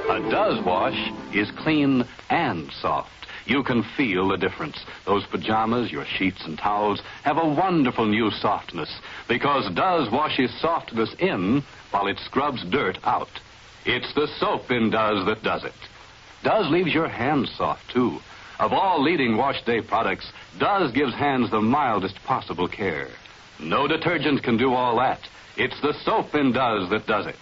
A 0.10 0.20
Duz 0.30 0.64
wash 0.64 1.12
is 1.34 1.52
clean 1.52 2.06
and 2.30 2.72
soft. 2.72 3.12
You 3.46 3.64
can 3.64 3.84
feel 3.84 4.28
the 4.28 4.38
difference. 4.38 4.84
Those 5.06 5.26
pajamas, 5.26 5.92
your 5.92 6.06
sheets 6.06 6.46
and 6.46 6.58
towels 6.58 7.02
have 7.24 7.38
a 7.38 7.48
wonderful 7.48 8.06
new 8.06 8.30
softness 8.32 9.00
because 9.28 9.74
Duz 9.74 10.12
washes 10.12 10.54
softness 10.60 11.14
in 11.20 11.64
while 11.92 12.08
it 12.08 12.20
scrubs 12.20 12.64
dirt 12.66 12.98
out. 13.04 13.30
It's 13.88 14.14
the 14.16 14.28
soap 14.38 14.70
in 14.70 14.90
Duz 14.90 15.26
that 15.28 15.44
does 15.44 15.64
it. 15.64 15.74
Duz 16.44 16.70
leaves 16.70 16.94
your 16.94 17.08
hands 17.08 17.50
soft 17.52 17.90
too. 17.90 18.20
Of 18.60 18.74
all 18.74 19.02
leading 19.02 19.38
wash 19.38 19.64
day 19.64 19.80
products, 19.80 20.30
Duz 20.60 20.92
gives 20.92 21.14
hands 21.14 21.52
the 21.52 21.62
mildest 21.62 22.22
possible 22.26 22.68
care. 22.68 23.08
No 23.62 23.88
detergent 23.88 24.44
can 24.44 24.58
do 24.58 24.74
all 24.74 24.98
that. 24.98 25.22
It's 25.56 25.80
the 25.80 25.94
soap 26.04 26.36
in 26.36 26.52
Duz 26.52 26.90
that 26.90 27.08
does 27.08 27.28
it. 27.28 27.38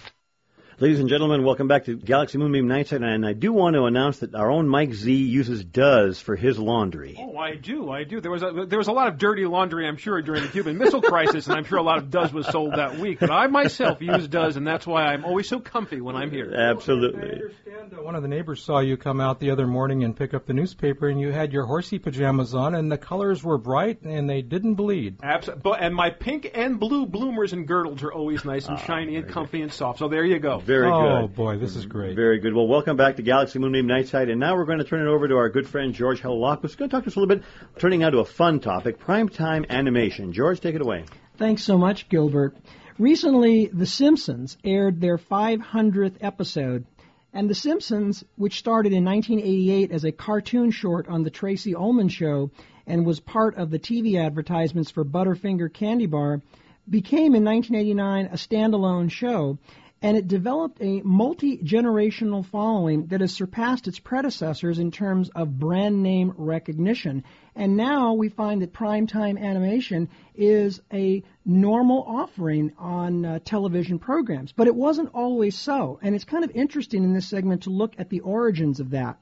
Ladies 0.78 1.00
and 1.00 1.08
gentlemen, 1.08 1.42
welcome 1.42 1.68
back 1.68 1.86
to 1.86 1.96
Galaxy 1.96 2.36
Moonbeam 2.36 2.68
Night 2.68 2.88
Site, 2.88 3.00
and 3.00 3.24
I 3.24 3.32
do 3.32 3.50
want 3.50 3.76
to 3.76 3.84
announce 3.84 4.18
that 4.18 4.34
our 4.34 4.50
own 4.50 4.68
Mike 4.68 4.92
Z 4.92 5.10
uses 5.10 5.64
Duz 5.64 6.20
for 6.20 6.36
his 6.36 6.58
laundry. 6.58 7.16
Oh, 7.18 7.38
I 7.38 7.54
do, 7.54 7.90
I 7.90 8.04
do. 8.04 8.20
There 8.20 8.30
was 8.30 8.42
a 8.42 8.66
there 8.68 8.78
was 8.78 8.88
a 8.88 8.92
lot 8.92 9.08
of 9.08 9.16
dirty 9.16 9.46
laundry, 9.46 9.88
I'm 9.88 9.96
sure, 9.96 10.20
during 10.20 10.42
the 10.42 10.48
Cuban 10.48 10.76
Missile 10.76 11.00
Crisis, 11.02 11.46
and 11.46 11.56
I'm 11.56 11.64
sure 11.64 11.78
a 11.78 11.82
lot 11.82 11.96
of 11.96 12.10
Duz 12.10 12.30
was 12.30 12.46
sold 12.48 12.74
that 12.74 12.98
week. 12.98 13.20
But 13.20 13.30
I 13.30 13.46
myself 13.46 14.02
use 14.02 14.28
Duz, 14.28 14.58
and 14.58 14.66
that's 14.66 14.86
why 14.86 15.06
I'm 15.06 15.24
always 15.24 15.48
so 15.48 15.60
comfy 15.60 16.02
when 16.02 16.14
I'm 16.14 16.30
here. 16.30 16.52
Absolutely. 16.54 17.22
I 17.22 17.32
understand 17.32 17.90
that 17.92 18.04
one 18.04 18.14
of 18.14 18.20
the 18.20 18.28
neighbors 18.28 18.62
saw 18.62 18.80
you 18.80 18.98
come 18.98 19.18
out 19.18 19.40
the 19.40 19.52
other 19.52 19.66
morning 19.66 20.04
and 20.04 20.14
pick 20.14 20.34
up 20.34 20.44
the 20.44 20.52
newspaper, 20.52 21.08
and 21.08 21.18
you 21.18 21.32
had 21.32 21.54
your 21.54 21.64
horsey 21.64 21.98
pajamas 21.98 22.54
on, 22.54 22.74
and 22.74 22.92
the 22.92 22.98
colors 22.98 23.42
were 23.42 23.56
bright 23.56 24.02
and 24.02 24.28
they 24.28 24.42
didn't 24.42 24.74
bleed. 24.74 25.20
Absolutely. 25.22 25.72
And 25.80 25.94
my 25.94 26.10
pink 26.10 26.50
and 26.52 26.78
blue 26.78 27.06
bloomers 27.06 27.54
and 27.54 27.66
girdles 27.66 28.02
are 28.02 28.12
always 28.12 28.44
nice 28.44 28.66
and 28.66 28.76
ah, 28.76 28.84
shiny 28.84 29.16
and 29.16 29.26
comfy 29.26 29.62
and 29.62 29.72
soft. 29.72 30.00
So 30.00 30.08
there 30.08 30.24
you 30.26 30.38
go. 30.38 30.64
Very 30.66 30.90
oh, 30.90 31.28
good. 31.28 31.36
boy 31.36 31.44
boy, 31.44 31.58
this 31.58 31.76
is 31.76 31.86
great. 31.86 32.16
Very 32.16 32.40
good. 32.40 32.52
Well, 32.52 32.66
welcome 32.66 32.96
back 32.96 33.16
to 33.16 33.22
Galaxy 33.22 33.60
Moonbeam 33.60 33.86
Night 33.86 34.08
Site, 34.08 34.28
and 34.28 34.40
now 34.40 34.56
we're 34.56 34.64
going 34.64 34.78
to 34.78 34.84
turn 34.84 35.00
it 35.00 35.08
over 35.08 35.28
to 35.28 35.36
our 35.36 35.48
good 35.48 35.68
friend 35.68 35.94
George 35.94 36.20
Hellock, 36.20 36.62
who's 36.62 36.74
going 36.74 36.90
to 36.90 36.96
talk 36.96 37.04
to 37.04 37.10
us 37.10 37.14
a 37.14 37.20
little 37.20 37.36
bit, 37.36 37.44
turning 37.78 38.00
now 38.00 38.10
to 38.10 38.18
a 38.18 38.24
fun 38.24 38.58
topic, 38.58 38.98
primetime 38.98 39.68
animation. 39.70 40.32
George, 40.32 40.58
take 40.58 40.74
it 40.74 40.80
away. 40.80 41.04
Thanks 41.38 41.62
so 41.62 41.78
much, 41.78 42.08
Gilbert. 42.08 42.56
Recently, 42.98 43.66
The 43.66 43.86
Simpsons 43.86 44.58
aired 44.64 45.00
their 45.00 45.18
500th 45.18 46.16
episode, 46.20 46.84
and 47.32 47.48
The 47.48 47.54
Simpsons, 47.54 48.24
which 48.34 48.58
started 48.58 48.92
in 48.92 49.04
1988 49.04 49.92
as 49.92 50.04
a 50.04 50.10
cartoon 50.10 50.72
short 50.72 51.06
on 51.06 51.22
The 51.22 51.30
Tracey 51.30 51.76
Ullman 51.76 52.08
Show 52.08 52.50
and 52.88 53.06
was 53.06 53.20
part 53.20 53.54
of 53.54 53.70
the 53.70 53.78
TV 53.78 54.18
advertisements 54.20 54.90
for 54.90 55.04
Butterfinger 55.04 55.72
Candy 55.72 56.06
Bar, 56.06 56.42
became 56.90 57.36
in 57.36 57.44
1989 57.44 58.26
a 58.26 58.36
standalone 58.36 59.12
show 59.12 59.58
and 60.06 60.16
it 60.16 60.28
developed 60.28 60.80
a 60.80 61.00
multi 61.02 61.58
generational 61.58 62.46
following 62.46 63.08
that 63.08 63.22
has 63.22 63.34
surpassed 63.34 63.88
its 63.88 63.98
predecessors 63.98 64.78
in 64.78 64.92
terms 64.92 65.30
of 65.30 65.58
brand 65.58 66.00
name 66.00 66.32
recognition. 66.36 67.24
And 67.56 67.76
now 67.76 68.12
we 68.12 68.28
find 68.28 68.62
that 68.62 68.72
primetime 68.72 69.36
animation 69.36 70.08
is 70.36 70.80
a 70.92 71.24
normal 71.44 72.04
offering 72.06 72.70
on 72.78 73.24
uh, 73.24 73.38
television 73.44 73.98
programs. 73.98 74.52
But 74.52 74.68
it 74.68 74.76
wasn't 74.76 75.10
always 75.12 75.58
so, 75.58 75.98
and 76.00 76.14
it's 76.14 76.22
kind 76.24 76.44
of 76.44 76.52
interesting 76.54 77.02
in 77.02 77.12
this 77.12 77.26
segment 77.26 77.64
to 77.64 77.70
look 77.70 77.94
at 77.98 78.08
the 78.08 78.20
origins 78.20 78.78
of 78.78 78.90
that. 78.90 79.18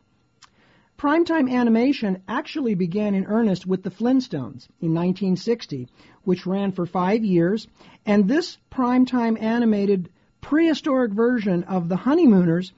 Primetime 0.98 1.50
animation 1.50 2.22
actually 2.28 2.74
began 2.74 3.14
in 3.14 3.24
earnest 3.24 3.66
with 3.66 3.82
the 3.82 3.90
Flintstones 3.90 4.68
in 4.82 4.92
1960, 4.92 5.88
which 6.24 6.44
ran 6.44 6.72
for 6.72 6.84
five 6.84 7.24
years, 7.24 7.66
and 8.04 8.28
this 8.28 8.58
primetime 8.70 9.40
animated 9.40 10.10
prehistoric 10.44 11.10
version 11.10 11.64
of 11.64 11.88
The 11.88 11.96
Honeymooners 11.96 12.70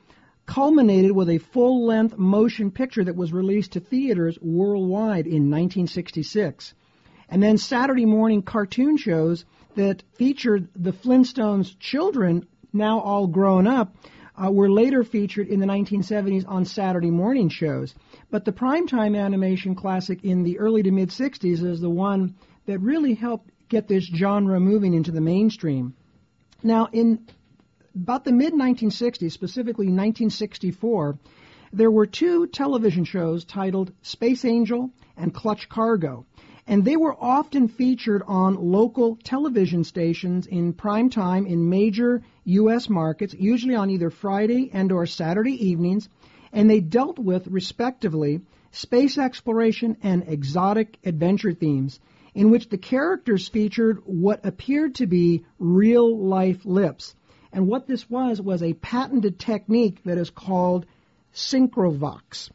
culminated 0.46 1.11
with 1.11 1.29
a 1.29 1.38
full 1.38 1.85
length 1.85 2.16
motion 2.16 2.70
picture 2.70 3.02
that 3.02 3.16
was 3.16 3.33
released 3.33 3.72
to 3.72 3.81
theaters 3.81 4.38
worldwide 4.40 5.26
in 5.26 5.50
1966. 5.50 6.74
And 7.29 7.42
then 7.42 7.59
Saturday 7.59 8.07
morning 8.07 8.42
cartoon 8.42 8.96
shows 8.96 9.44
that 9.74 10.05
featured 10.14 10.68
the 10.76 10.92
Flintstones 10.92 11.76
children, 11.81 12.46
now 12.72 13.00
all 13.00 13.26
grown 13.26 13.66
up, 13.66 13.96
uh, 14.40 14.52
were 14.52 14.70
later 14.70 15.02
featured 15.02 15.48
in 15.48 15.59
the 15.59 15.66
1970s 15.66 16.44
on 16.46 16.64
Saturday 16.64 17.11
morning 17.11 17.48
shows. 17.48 17.96
But 18.31 18.44
the 18.44 18.52
primetime 18.52 19.18
animation 19.20 19.74
classic 19.74 20.22
in 20.22 20.44
the 20.44 20.61
early 20.61 20.85
to 20.85 20.92
mid 20.92 21.09
60s 21.09 21.64
is 21.64 21.81
the 21.81 21.90
one 21.90 22.37
that 22.66 22.79
really 22.79 23.14
helped 23.14 23.50
get 23.68 23.88
this 23.88 24.05
genre 24.05 24.61
moving 24.61 24.94
into 24.94 25.11
the 25.11 25.20
mainstream. 25.20 25.94
Now, 26.62 26.88
in 26.92 27.26
about 27.96 28.24
the 28.24 28.32
mid 28.32 28.52
1960s, 28.52 29.32
specifically 29.32 29.87
1964, 29.87 31.18
there 31.72 31.90
were 31.90 32.06
two 32.06 32.46
television 32.46 33.04
shows 33.04 33.44
titled 33.44 33.90
Space 34.02 34.44
Angel 34.44 34.90
and 35.16 35.32
Clutch 35.32 35.68
Cargo. 35.68 36.26
And 36.66 36.85
they 36.85 36.96
were 36.96 37.16
often 37.18 37.68
featured 37.68 38.22
on 38.26 38.56
local 38.56 39.16
television 39.16 39.82
stations 39.82 40.46
in 40.46 40.74
prime 40.74 41.09
time 41.11 41.46
in 41.46 41.70
major 41.70 42.22
U.S. 42.44 42.90
markets, 42.90 43.35
usually 43.35 43.76
on 43.76 43.88
either 43.88 44.11
Friday 44.11 44.70
and 44.72 44.92
or 44.92 45.06
Saturday 45.06 45.68
evenings, 45.68 46.09
and 46.52 46.68
they 46.68 46.80
dealt 46.80 47.18
with, 47.18 47.46
respectively, 47.46 48.42
space 48.72 49.16
exploration 49.16 49.96
and 50.02 50.24
exotic 50.28 50.98
adventure 51.04 51.52
themes. 51.52 51.98
in 52.35 52.50
which 52.50 52.68
the 52.68 52.76
characters 52.76 53.48
featured 53.48 54.02
what 54.04 54.44
appeared 54.44 54.96
to 54.96 55.06
be 55.06 55.46
real 55.59 56.18
life 56.18 56.66
lips. 56.66 57.14
And 57.56 57.68
what 57.68 57.86
this 57.86 58.10
was 58.10 58.38
was 58.38 58.62
a 58.62 58.74
patented 58.74 59.38
technique 59.38 60.04
that 60.04 60.18
is 60.18 60.28
called 60.28 60.84
Synchrovox. 61.32 62.50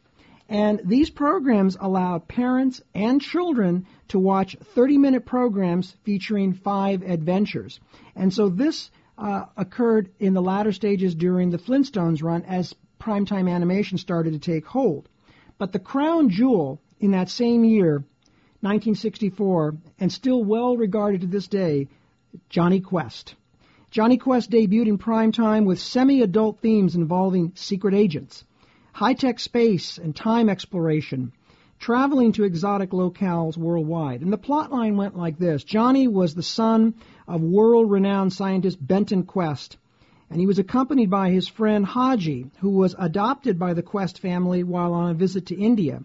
And 0.48 0.80
these 0.84 1.10
programs 1.10 1.76
allowed 1.80 2.28
parents 2.28 2.80
and 2.94 3.20
children 3.20 3.86
to 4.08 4.20
watch 4.20 4.56
30 4.76 4.98
minute 4.98 5.26
programs 5.26 5.96
featuring 6.04 6.52
five 6.52 7.02
adventures. 7.02 7.80
And 8.14 8.32
so 8.32 8.48
this 8.48 8.92
uh, 9.18 9.46
occurred 9.56 10.12
in 10.20 10.34
the 10.34 10.40
latter 10.40 10.70
stages 10.70 11.16
during 11.16 11.50
the 11.50 11.58
Flintstones 11.58 12.22
run 12.22 12.44
as 12.44 12.72
primetime 13.00 13.50
animation 13.50 13.98
started 13.98 14.34
to 14.34 14.38
take 14.38 14.66
hold. 14.66 15.08
But 15.58 15.72
the 15.72 15.80
crown 15.80 16.30
jewel 16.30 16.80
in 17.00 17.10
that 17.10 17.28
same 17.28 17.64
year, 17.64 18.04
1964, 18.60 19.74
and 19.98 20.12
still 20.12 20.44
well 20.44 20.76
regarded 20.76 21.22
to 21.22 21.26
this 21.26 21.48
day, 21.48 21.88
Jonny 22.48 22.78
Quest. 22.78 23.34
Jonny 23.92 24.16
Quest 24.16 24.50
debuted 24.50 24.88
in 24.88 24.96
prime 24.96 25.32
time 25.32 25.66
with 25.66 25.78
semi 25.78 26.22
adult 26.22 26.60
themes 26.60 26.96
involving 26.96 27.52
secret 27.54 27.92
agents, 27.92 28.42
high 28.94 29.12
tech 29.12 29.38
space 29.38 29.98
and 29.98 30.16
time 30.16 30.48
exploration, 30.48 31.30
traveling 31.78 32.32
to 32.32 32.44
exotic 32.44 32.92
locales 32.92 33.58
worldwide. 33.58 34.22
And 34.22 34.32
the 34.32 34.38
plotline 34.38 34.96
went 34.96 35.14
like 35.14 35.36
this 35.36 35.62
Jonny 35.62 36.08
was 36.08 36.34
the 36.34 36.42
son 36.42 36.94
of 37.28 37.42
world 37.42 37.90
renowned 37.90 38.32
scientist 38.32 38.78
Benton 38.80 39.24
Quest, 39.24 39.76
and 40.30 40.40
he 40.40 40.46
was 40.46 40.58
accompanied 40.58 41.10
by 41.10 41.28
his 41.28 41.46
friend 41.46 41.84
Hadji, 41.84 42.50
who 42.60 42.70
was 42.70 42.96
adopted 42.98 43.58
by 43.58 43.74
the 43.74 43.82
Quest 43.82 44.20
family 44.20 44.64
while 44.64 44.94
on 44.94 45.10
a 45.10 45.14
visit 45.14 45.44
to 45.48 45.54
India, 45.54 46.02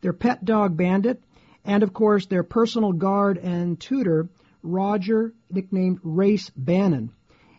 their 0.00 0.12
pet 0.12 0.44
dog 0.44 0.76
Bandit, 0.76 1.20
and 1.64 1.82
of 1.82 1.92
course 1.92 2.26
their 2.26 2.44
personal 2.44 2.92
guard 2.92 3.36
and 3.36 3.80
tutor, 3.80 4.28
Roger, 4.62 5.34
nicknamed 5.50 5.98
Race 6.04 6.50
Bannon. 6.50 7.10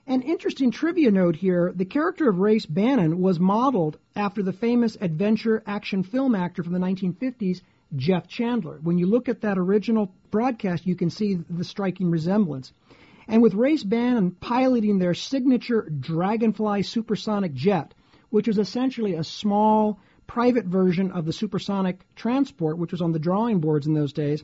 An 0.10 0.22
interesting 0.22 0.72
trivia 0.72 1.12
note 1.12 1.36
here 1.36 1.74
the 1.76 1.84
character 1.84 2.30
of 2.30 2.40
Race 2.40 2.66
Bannon 2.66 3.20
was 3.20 3.42
modeled 3.42 3.98
after 4.16 4.42
the 4.42 4.54
famous 4.54 4.96
adventure 5.02 5.62
action 5.68 6.02
film 6.02 6.34
actor 6.34 6.64
from 6.64 6.72
the 6.72 6.80
1950s, 6.80 7.60
Jeff 7.94 8.26
Chandler. 8.26 8.80
When 8.82 8.98
you 8.98 9.06
look 9.06 9.28
at 9.28 9.42
that 9.42 9.58
original 9.58 10.14
broadcast, 10.32 10.88
you 10.88 10.96
can 10.96 11.10
see 11.10 11.34
the 11.34 11.66
striking 11.66 12.10
resemblance. 12.10 12.72
And 13.28 13.42
with 13.42 13.54
Race 13.54 13.84
Bannon 13.84 14.32
piloting 14.32 14.98
their 14.98 15.14
signature 15.14 15.82
Dragonfly 15.82 16.84
supersonic 16.84 17.54
jet, 17.54 17.94
which 18.30 18.48
was 18.48 18.60
essentially 18.60 19.16
a 19.16 19.26
small 19.26 20.00
private 20.26 20.68
version 20.68 21.12
of 21.12 21.26
the 21.26 21.34
supersonic 21.34 22.00
transport, 22.16 22.78
which 22.78 22.94
was 22.94 23.02
on 23.02 23.12
the 23.12 23.20
drawing 23.20 23.60
boards 23.60 23.88
in 23.88 23.94
those 23.94 24.14
days, 24.14 24.42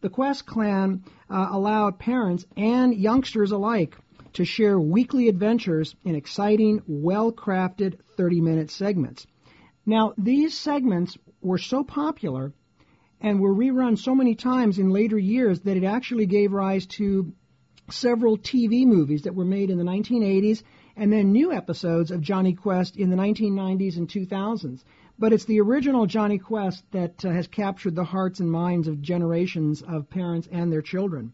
the 0.00 0.10
Quest 0.10 0.46
clan 0.46 1.04
uh, 1.30 1.46
allowed 1.52 2.00
parents 2.00 2.44
and 2.56 2.92
youngsters 2.92 3.52
alike 3.52 3.96
to 4.36 4.44
share 4.44 4.78
weekly 4.78 5.28
adventures 5.28 5.96
in 6.04 6.14
exciting, 6.14 6.82
well 6.86 7.32
crafted 7.32 7.98
30 8.18 8.42
minute 8.42 8.70
segments. 8.70 9.26
Now, 9.86 10.12
these 10.18 10.52
segments 10.52 11.16
were 11.40 11.56
so 11.56 11.82
popular 11.82 12.52
and 13.18 13.40
were 13.40 13.54
rerun 13.54 13.96
so 13.98 14.14
many 14.14 14.34
times 14.34 14.78
in 14.78 14.90
later 14.90 15.18
years 15.18 15.60
that 15.60 15.78
it 15.78 15.84
actually 15.84 16.26
gave 16.26 16.52
rise 16.52 16.84
to 16.98 17.32
several 17.88 18.36
TV 18.36 18.84
movies 18.86 19.22
that 19.22 19.34
were 19.34 19.46
made 19.46 19.70
in 19.70 19.78
the 19.78 19.84
1980s 19.84 20.62
and 20.96 21.10
then 21.10 21.32
new 21.32 21.50
episodes 21.50 22.10
of 22.10 22.20
Jonny 22.20 22.52
Quest 22.52 22.98
in 22.98 23.08
the 23.08 23.16
1990s 23.16 23.96
and 23.96 24.06
2000s. 24.06 24.84
But 25.18 25.32
it's 25.32 25.46
the 25.46 25.62
original 25.62 26.04
Jonny 26.04 26.38
Quest 26.38 26.84
that 26.90 27.24
uh, 27.24 27.30
has 27.30 27.46
captured 27.46 27.94
the 27.94 28.04
hearts 28.04 28.40
and 28.40 28.52
minds 28.52 28.86
of 28.86 29.00
generations 29.00 29.80
of 29.80 30.10
parents 30.10 30.46
and 30.52 30.70
their 30.70 30.82
children. 30.82 31.32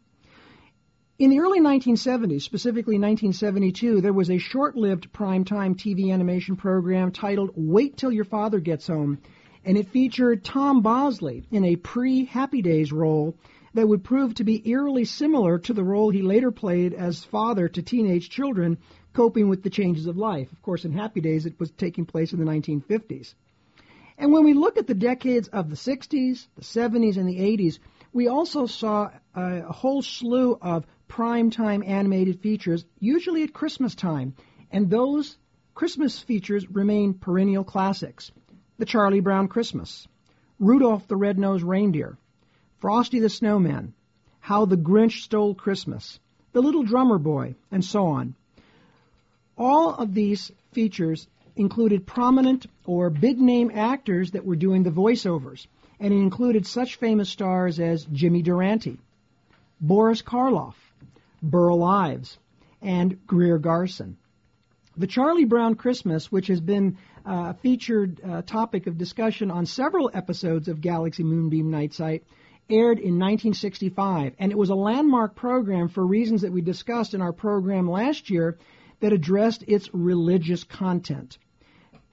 In 1.22 1.30
the 1.30 1.38
early 1.38 1.60
1970s, 1.60 2.42
specifically 2.42 2.96
1972, 2.98 4.00
there 4.00 4.12
was 4.12 4.28
a 4.28 4.38
short 4.38 4.74
lived 4.74 5.12
primetime 5.12 5.76
TV 5.76 6.12
animation 6.12 6.56
program 6.56 7.12
titled 7.12 7.52
Wait 7.54 7.96
Till 7.96 8.10
Your 8.10 8.24
Father 8.24 8.58
Gets 8.58 8.88
Home, 8.88 9.18
and 9.64 9.78
it 9.78 9.90
featured 9.90 10.42
Tom 10.42 10.82
Bosley 10.82 11.44
in 11.52 11.64
a 11.64 11.76
pre 11.76 12.24
Happy 12.24 12.60
Days 12.60 12.90
role 12.90 13.36
that 13.72 13.86
would 13.86 14.02
prove 14.02 14.34
to 14.34 14.42
be 14.42 14.68
eerily 14.68 15.04
similar 15.04 15.60
to 15.60 15.72
the 15.72 15.84
role 15.84 16.10
he 16.10 16.22
later 16.22 16.50
played 16.50 16.92
as 16.92 17.22
father 17.22 17.68
to 17.68 17.82
teenage 17.82 18.28
children 18.28 18.78
coping 19.12 19.48
with 19.48 19.62
the 19.62 19.70
changes 19.70 20.08
of 20.08 20.16
life. 20.16 20.50
Of 20.50 20.60
course, 20.60 20.84
in 20.84 20.90
Happy 20.90 21.20
Days, 21.20 21.46
it 21.46 21.54
was 21.60 21.70
taking 21.70 22.04
place 22.04 22.32
in 22.32 22.40
the 22.40 22.50
1950s. 22.50 23.34
And 24.18 24.32
when 24.32 24.42
we 24.42 24.54
look 24.54 24.76
at 24.76 24.88
the 24.88 24.94
decades 24.94 25.46
of 25.46 25.70
the 25.70 25.76
60s, 25.76 26.48
the 26.56 26.62
70s, 26.62 27.16
and 27.16 27.28
the 27.28 27.38
80s, 27.38 27.78
we 28.12 28.26
also 28.26 28.66
saw 28.66 29.10
a 29.34 29.72
whole 29.72 30.02
slew 30.02 30.58
of 30.60 30.84
primetime 31.12 31.86
animated 31.86 32.40
features, 32.40 32.86
usually 32.98 33.42
at 33.42 33.52
Christmas 33.52 33.94
time, 33.94 34.34
and 34.70 34.88
those 34.88 35.36
Christmas 35.74 36.18
features 36.18 36.70
remain 36.70 37.12
perennial 37.12 37.64
classics. 37.64 38.32
The 38.78 38.86
Charlie 38.86 39.20
Brown 39.20 39.48
Christmas, 39.48 40.08
Rudolph 40.58 41.06
the 41.08 41.16
Red-Nosed 41.16 41.64
Reindeer, 41.64 42.16
Frosty 42.78 43.20
the 43.20 43.28
Snowman, 43.28 43.92
How 44.40 44.64
the 44.64 44.78
Grinch 44.78 45.22
Stole 45.22 45.54
Christmas, 45.54 46.18
The 46.52 46.62
Little 46.62 46.82
Drummer 46.82 47.18
Boy, 47.18 47.56
and 47.70 47.84
so 47.84 48.06
on. 48.06 48.34
All 49.58 49.94
of 49.94 50.14
these 50.14 50.50
features 50.72 51.28
included 51.56 52.06
prominent 52.06 52.66
or 52.86 53.10
big 53.10 53.38
name 53.38 53.70
actors 53.74 54.30
that 54.30 54.46
were 54.46 54.56
doing 54.56 54.82
the 54.82 54.90
voiceovers, 54.90 55.66
and 56.00 56.14
it 56.14 56.16
included 56.16 56.66
such 56.66 56.96
famous 56.96 57.28
stars 57.28 57.78
as 57.78 58.06
Jimmy 58.06 58.40
Durante, 58.40 58.98
Boris 59.78 60.22
Karloff, 60.22 60.74
Burl 61.42 61.82
Ives, 61.82 62.38
and 62.80 63.26
Greer 63.26 63.58
Garson. 63.58 64.16
The 64.96 65.06
Charlie 65.06 65.44
Brown 65.44 65.74
Christmas, 65.74 66.30
which 66.30 66.48
has 66.48 66.60
been 66.60 66.98
uh, 67.26 67.50
a 67.50 67.54
featured 67.54 68.20
uh, 68.22 68.42
topic 68.42 68.86
of 68.86 68.98
discussion 68.98 69.50
on 69.50 69.66
several 69.66 70.10
episodes 70.12 70.68
of 70.68 70.80
Galaxy 70.80 71.22
Moonbeam 71.22 71.70
Night 71.70 71.94
Site, 71.94 72.24
aired 72.68 72.98
in 72.98 73.18
1965, 73.18 74.34
and 74.38 74.52
it 74.52 74.58
was 74.58 74.70
a 74.70 74.74
landmark 74.74 75.34
program 75.34 75.88
for 75.88 76.06
reasons 76.06 76.42
that 76.42 76.52
we 76.52 76.60
discussed 76.60 77.14
in 77.14 77.22
our 77.22 77.32
program 77.32 77.90
last 77.90 78.30
year 78.30 78.58
that 79.00 79.12
addressed 79.12 79.64
its 79.66 79.92
religious 79.92 80.64
content. 80.64 81.38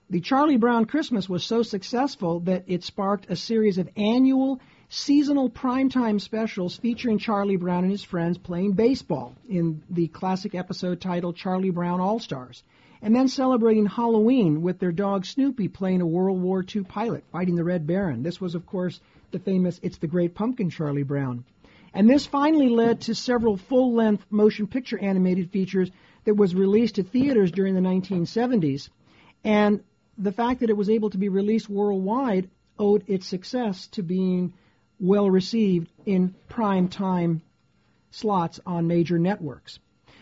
The 0.10 0.22
Charlie 0.22 0.58
Brown 0.58 0.86
Christmas 0.86 1.30
was 1.30 1.44
so 1.44 1.62
successful 1.62 2.40
that 2.42 2.64
it 2.68 2.84
sparked 2.84 3.30
a 3.30 3.36
series 3.36 3.78
of 3.78 3.90
annual 3.96 4.60
seasonal 4.90 5.52
primetime 5.52 6.20
specials 6.20 6.76
featuring 6.76 7.20
Charlie 7.20 7.58
Brown 7.58 7.84
and 7.84 7.92
his 7.92 8.04
friends 8.04 8.40
playing 8.40 8.74
baseball 8.74 9.36
in 9.48 9.84
the 9.88 10.08
classic 10.08 10.56
episode 10.56 11.00
titled 11.00 11.36
Charlie 11.36 11.70
Brown 11.70 12.02
All 12.02 12.20
Stars, 12.20 12.64
and 13.02 13.16
then 13.16 13.28
celebrating 13.28 13.86
Halloween 13.86 14.64
with 14.64 14.80
their 14.80 14.92
dog 14.92 15.26
Snoopy 15.26 15.68
playing 15.68 16.02
a 16.02 16.08
World 16.08 16.42
War 16.42 16.66
II 16.76 16.84
pilot 16.84 17.24
fighting 17.32 17.56
the 17.56 17.64
Red 17.64 17.86
Baron. 17.86 18.24
This 18.24 18.42
was, 18.42 18.56
of 18.56 18.66
course, 18.66 19.00
the 19.30 19.38
famous 19.38 19.80
It's 19.84 20.00
the 20.00 20.08
Great 20.08 20.34
Pumpkin 20.34 20.72
Charlie 20.72 21.04
Brown. 21.04 21.46
And 21.94 22.10
this 22.10 22.26
finally 22.26 22.70
led 22.70 23.02
to 23.02 23.16
several 23.16 23.58
full 23.58 23.94
length 23.94 24.26
motion 24.32 24.66
picture 24.66 24.98
animated 24.98 25.52
features 25.52 25.92
that 26.26 26.36
was 26.36 26.56
released 26.56 26.96
to 26.96 27.04
theaters 27.04 27.52
during 27.52 27.76
the 27.76 27.82
1970s. 27.82 28.90
And 29.44 29.84
the 30.18 30.32
fact 30.32 30.62
that 30.62 30.70
it 30.72 30.78
was 30.78 30.90
able 30.90 31.12
to 31.12 31.18
be 31.20 31.30
released 31.30 31.70
worldwide 31.70 32.50
owed 32.78 33.04
its 33.08 33.28
success 33.28 33.88
to 33.88 34.04
being 34.04 34.54
well 35.00 35.30
received 35.30 35.90
in 36.06 36.36
prime 36.50 36.88
time 36.88 37.42
slots 38.12 38.60
on 38.66 38.88
major 38.88 39.18
networks. 39.18 39.80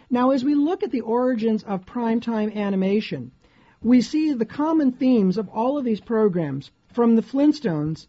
Now, 0.10 0.32
as 0.32 0.44
we 0.44 0.56
look 0.56 0.84
at 0.84 0.92
the 0.92 1.02
origins 1.02 1.64
of 1.64 1.86
primetime 1.86 2.56
animation, 2.56 3.32
we 3.82 4.02
see 4.02 4.34
the 4.34 4.46
common 4.46 4.92
themes 4.92 5.38
of 5.38 5.50
all 5.50 5.78
of 5.78 5.86
these 5.86 6.00
programs, 6.02 6.72
from 6.94 7.16
the 7.16 7.22
Flintstones 7.22 8.08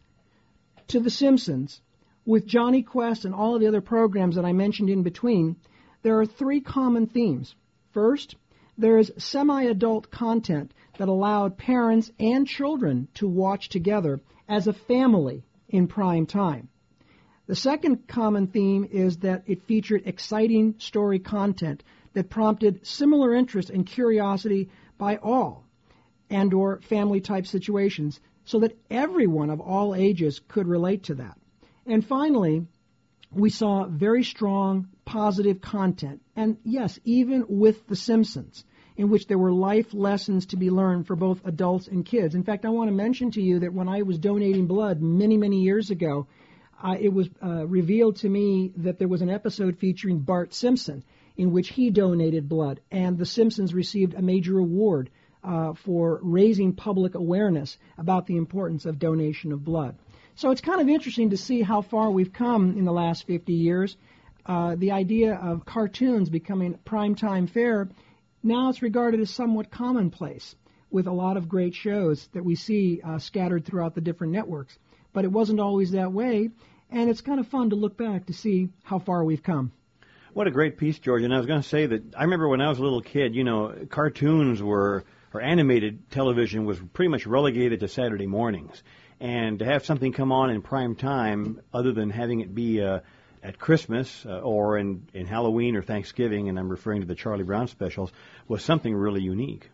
to 0.89 1.01
the 1.01 1.11
Simpsons, 1.11 1.81
with 2.25 2.47
Jonny 2.47 2.83
Quest 2.83 3.25
and 3.25 3.35
all 3.35 3.55
of 3.55 3.61
the 3.61 3.67
other 3.67 3.81
programs 3.81 4.37
that 4.37 4.45
I 4.45 4.53
mentioned 4.53 4.91
in 4.91 5.03
between. 5.03 5.57
There 6.03 6.21
are 6.21 6.27
three 6.27 6.61
common 6.61 7.07
themes. 7.07 7.55
First, 7.93 8.37
there 8.77 8.99
is 8.99 9.13
semi 9.17 9.65
adult 9.65 10.11
content 10.11 10.73
that 10.99 11.09
allowed 11.09 11.59
parents 11.59 12.13
and 12.21 12.47
children 12.47 13.09
to 13.15 13.27
watch 13.27 13.69
together 13.69 14.21
as 14.49 14.67
a 14.67 14.73
family 14.73 15.43
in 15.69 15.87
prime 15.87 16.27
time. 16.27 16.69
The 17.47 17.57
second 17.57 18.07
common 18.07 18.47
theme 18.49 18.89
is 18.91 19.19
that 19.19 19.45
it 19.47 19.63
featured 19.63 20.03
exciting 20.05 20.75
story 20.79 21.19
content 21.19 21.83
that 22.13 22.31
prompted 22.31 22.87
similar 22.87 23.35
interest 23.35 23.71
and 23.71 23.87
curiosity 23.87 24.69
by 24.99 25.17
all 25.17 25.65
and 26.31 26.53
or 26.53 26.81
family 26.83 27.21
type 27.21 27.47
situations 27.47 28.21
so 28.45 28.61
that 28.61 28.77
everyone 28.91 29.51
of 29.51 29.61
all 29.61 29.95
ages 29.95 30.41
could 30.49 30.67
relate 30.67 31.05
to 31.05 31.15
that. 31.15 31.39
And 31.87 32.05
finally, 32.05 32.67
we 33.31 33.51
saw 33.51 33.87
very 33.87 34.25
strong 34.25 34.89
positive 35.05 35.61
content. 35.61 36.23
And 36.37 36.59
yes, 36.65 36.99
even 37.05 37.45
with 37.49 37.87
The 37.87 37.97
Simpsons, 37.97 38.65
in 38.99 39.09
which 39.09 39.29
there 39.29 39.39
were 39.39 39.53
life 39.53 39.95
lessons 39.95 40.47
to 40.47 40.57
be 40.57 40.71
learned 40.71 41.07
for 41.07 41.17
both 41.17 41.47
adults 41.47 41.87
and 41.87 42.05
kids. 42.05 42.35
In 42.35 42.43
fact, 42.43 42.67
I 42.67 42.71
want 42.71 42.89
to 42.89 42.95
mention 42.95 43.31
to 43.31 43.41
you 43.41 43.61
that 43.61 43.73
when 43.73 43.89
I 43.89 44.03
was 44.03 44.19
donating 44.19 44.67
blood 44.67 45.01
many, 45.01 45.37
many 45.37 45.63
years 45.63 45.91
ago, 45.91 46.27
uh, 46.83 46.97
it 47.01 47.13
was 47.13 47.29
uh, 47.43 47.67
revealed 47.67 48.17
to 48.17 48.29
me 48.29 48.73
that 48.79 48.99
there 48.99 49.09
was 49.09 49.23
an 49.23 49.31
episode 49.31 49.79
featuring 49.79 50.19
Bart 50.19 50.53
Simpson 50.53 51.05
in 51.37 51.53
which 51.53 51.69
he 51.69 51.91
donated 51.91 52.49
blood, 52.49 52.81
and 52.91 53.17
the 53.17 53.25
Simpsons 53.25 53.73
received 53.73 54.15
a 54.15 54.21
major 54.21 54.59
award 54.59 55.09
uh, 55.45 55.75
for 55.75 56.19
raising 56.21 56.73
public 56.73 57.15
awareness 57.15 57.79
about 57.97 58.27
the 58.27 58.37
importance 58.37 58.85
of 58.85 58.99
donation 58.99 59.53
of 59.53 59.65
blood. 59.65 59.97
So 60.35 60.51
it's 60.51 60.61
kind 60.61 60.81
of 60.81 60.89
interesting 60.89 61.31
to 61.31 61.37
see 61.37 61.63
how 61.63 61.83
far 61.83 62.11
we've 62.11 62.33
come 62.33 62.77
in 62.77 62.85
the 62.85 62.93
last 62.93 63.27
50 63.29 63.53
years. 63.53 63.97
Uh, 64.45 64.75
the 64.77 64.93
idea 64.93 65.35
of 65.35 65.65
cartoons 65.65 66.29
becoming 66.31 66.79
primetime 66.85 67.49
fare, 67.49 67.89
now 68.49 68.71
it's 68.71 68.83
regarded 68.83 69.21
as 69.21 69.31
somewhat 69.31 69.71
commonplace 69.71 70.57
with 70.91 71.07
a 71.07 71.13
lot 71.13 71.37
of 71.37 71.49
great 71.49 71.75
shows 71.75 72.27
that 72.33 72.45
we 72.45 72.55
see 72.55 73.01
uh, 73.05 73.19
scattered 73.19 73.65
throughout 73.65 73.95
the 73.95 74.01
different 74.01 74.33
networks. 74.33 74.79
But 75.13 75.25
it 75.25 75.33
wasn't 75.33 75.61
always 75.61 75.93
that 75.93 76.13
way, 76.13 76.51
and 76.91 77.11
it's 77.11 77.21
kind 77.21 77.41
of 77.41 77.47
fun 77.47 77.71
to 77.71 77.77
look 77.77 77.97
back 77.97 78.27
to 78.27 78.33
see 78.33 78.71
how 78.83 78.99
far 78.99 79.25
we've 79.25 79.43
come. 79.43 79.73
What 80.33 80.47
a 80.47 80.51
great 80.51 80.79
piece, 80.79 80.99
George. 80.99 81.23
And 81.23 81.35
I 81.35 81.39
was 81.39 81.47
going 81.47 81.63
to 81.63 81.69
say 81.69 81.87
that 81.87 82.15
I 82.17 82.25
remember 82.25 82.49
when 82.49 82.61
I 82.61 82.69
was 82.69 82.79
a 82.79 82.83
little 82.83 83.01
kid, 83.01 83.35
you 83.35 83.45
know, 83.45 83.75
cartoons 83.91 84.63
were, 84.63 85.05
or 85.33 85.41
animated 85.41 86.11
television 86.11 86.65
was 86.65 86.79
pretty 86.93 87.09
much 87.09 87.27
relegated 87.27 87.81
to 87.81 87.89
Saturday 87.89 88.27
mornings. 88.27 88.83
And 89.21 89.59
to 89.59 89.65
have 89.65 89.85
something 89.85 90.13
come 90.13 90.31
on 90.31 90.51
in 90.51 90.63
prime 90.63 90.95
time, 90.95 91.61
other 91.75 91.93
than 91.93 92.11
having 92.11 92.41
it 92.41 92.55
be 92.55 92.81
uh, 92.81 93.01
at 93.43 93.59
Christmas 93.59 94.25
uh, 94.27 94.41
or 94.41 94.79
in, 94.79 95.07
in 95.15 95.27
Halloween 95.27 95.77
or 95.77 95.83
Thanksgiving, 95.83 96.49
and 96.49 96.59
I'm 96.59 96.69
referring 96.69 97.01
to 97.01 97.07
the 97.07 97.15
Charlie 97.15 97.45
Brown 97.45 97.69
specials, 97.69 98.13
was 98.47 98.63
something 98.63 98.95
really 98.95 99.23
unique. 99.23 99.71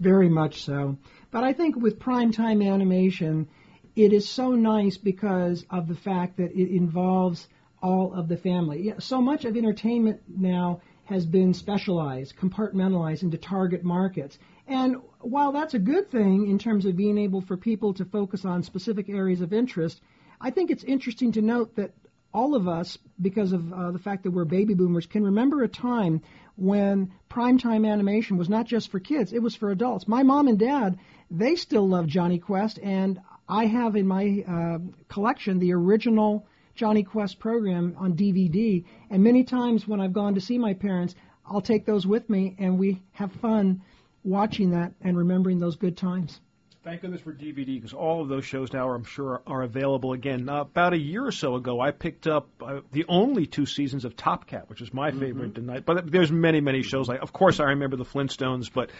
Very 0.00 0.28
much 0.28 0.64
so. 0.64 0.96
But 1.30 1.44
I 1.44 1.52
think 1.52 1.76
with 1.76 1.98
primetime 1.98 2.66
animation, 2.66 3.48
it 3.96 4.12
is 4.12 4.28
so 4.28 4.52
nice 4.52 4.96
because 4.96 5.64
of 5.70 5.88
the 5.88 5.94
fact 5.94 6.36
that 6.38 6.52
it 6.52 6.74
involves 6.74 7.48
all 7.82 8.14
of 8.14 8.28
the 8.28 8.36
family. 8.36 8.94
So 8.98 9.20
much 9.20 9.44
of 9.44 9.56
entertainment 9.56 10.22
now 10.26 10.80
has 11.04 11.26
been 11.26 11.52
specialized, 11.52 12.34
compartmentalized 12.36 13.22
into 13.22 13.36
target 13.36 13.84
markets. 13.84 14.38
And 14.66 14.96
while 15.20 15.52
that's 15.52 15.74
a 15.74 15.78
good 15.78 16.10
thing 16.10 16.48
in 16.48 16.58
terms 16.58 16.86
of 16.86 16.96
being 16.96 17.18
able 17.18 17.42
for 17.42 17.56
people 17.56 17.92
to 17.94 18.04
focus 18.04 18.44
on 18.44 18.62
specific 18.62 19.08
areas 19.10 19.42
of 19.42 19.52
interest, 19.52 20.00
I 20.40 20.50
think 20.50 20.70
it's 20.70 20.84
interesting 20.84 21.32
to 21.32 21.42
note 21.42 21.76
that 21.76 21.92
all 22.34 22.56
of 22.56 22.66
us, 22.66 22.98
because 23.22 23.52
of 23.52 23.72
uh, 23.72 23.92
the 23.92 23.98
fact 23.98 24.24
that 24.24 24.32
we're 24.32 24.44
baby 24.44 24.74
boomers, 24.74 25.06
can 25.06 25.22
remember 25.22 25.62
a 25.62 25.68
time 25.68 26.20
when 26.56 27.12
primetime 27.30 27.88
animation 27.88 28.36
was 28.36 28.48
not 28.48 28.66
just 28.66 28.90
for 28.90 28.98
kids, 28.98 29.32
it 29.32 29.42
was 29.42 29.54
for 29.54 29.70
adults. 29.70 30.08
My 30.08 30.24
mom 30.24 30.48
and 30.48 30.58
dad, 30.58 30.98
they 31.30 31.54
still 31.54 31.88
love 31.88 32.08
Jonny 32.08 32.40
Quest, 32.40 32.80
and 32.82 33.20
I 33.48 33.66
have 33.66 33.94
in 33.94 34.08
my 34.08 34.44
uh, 34.46 34.78
collection 35.08 35.60
the 35.60 35.72
original 35.74 36.46
Jonny 36.74 37.04
Quest 37.04 37.38
program 37.38 37.94
on 37.98 38.16
DVD. 38.16 38.84
And 39.10 39.22
many 39.22 39.44
times 39.44 39.86
when 39.86 40.00
I've 40.00 40.12
gone 40.12 40.34
to 40.34 40.40
see 40.40 40.58
my 40.58 40.74
parents, 40.74 41.14
I'll 41.46 41.60
take 41.60 41.86
those 41.86 42.04
with 42.04 42.28
me, 42.28 42.56
and 42.58 42.80
we 42.80 43.00
have 43.12 43.30
fun 43.40 43.82
watching 44.24 44.70
that 44.70 44.92
and 45.02 45.16
remembering 45.16 45.60
those 45.60 45.76
good 45.76 45.96
times. 45.96 46.40
Thank 46.84 47.00
goodness 47.00 47.22
for 47.22 47.32
DVD 47.32 47.76
because 47.76 47.94
all 47.94 48.20
of 48.20 48.28
those 48.28 48.44
shows 48.44 48.70
now, 48.74 48.90
I'm 48.90 49.04
sure, 49.04 49.40
are 49.46 49.62
available 49.62 50.12
again. 50.12 50.50
Uh, 50.50 50.60
about 50.60 50.92
a 50.92 50.98
year 50.98 51.24
or 51.24 51.32
so 51.32 51.54
ago, 51.54 51.80
I 51.80 51.92
picked 51.92 52.26
up 52.26 52.48
uh, 52.60 52.80
the 52.92 53.06
only 53.08 53.46
two 53.46 53.64
seasons 53.64 54.04
of 54.04 54.16
Top 54.16 54.46
Cat, 54.46 54.68
which 54.68 54.82
is 54.82 54.92
my 54.92 55.10
mm-hmm. 55.10 55.18
favorite 55.18 55.54
tonight. 55.54 55.86
But 55.86 56.12
there's 56.12 56.30
many, 56.30 56.60
many 56.60 56.82
shows. 56.82 57.08
Like, 57.08 57.22
of 57.22 57.32
course, 57.32 57.58
I 57.58 57.64
remember 57.70 57.96
the 57.96 58.04
Flintstones, 58.04 58.70
but 58.70 58.90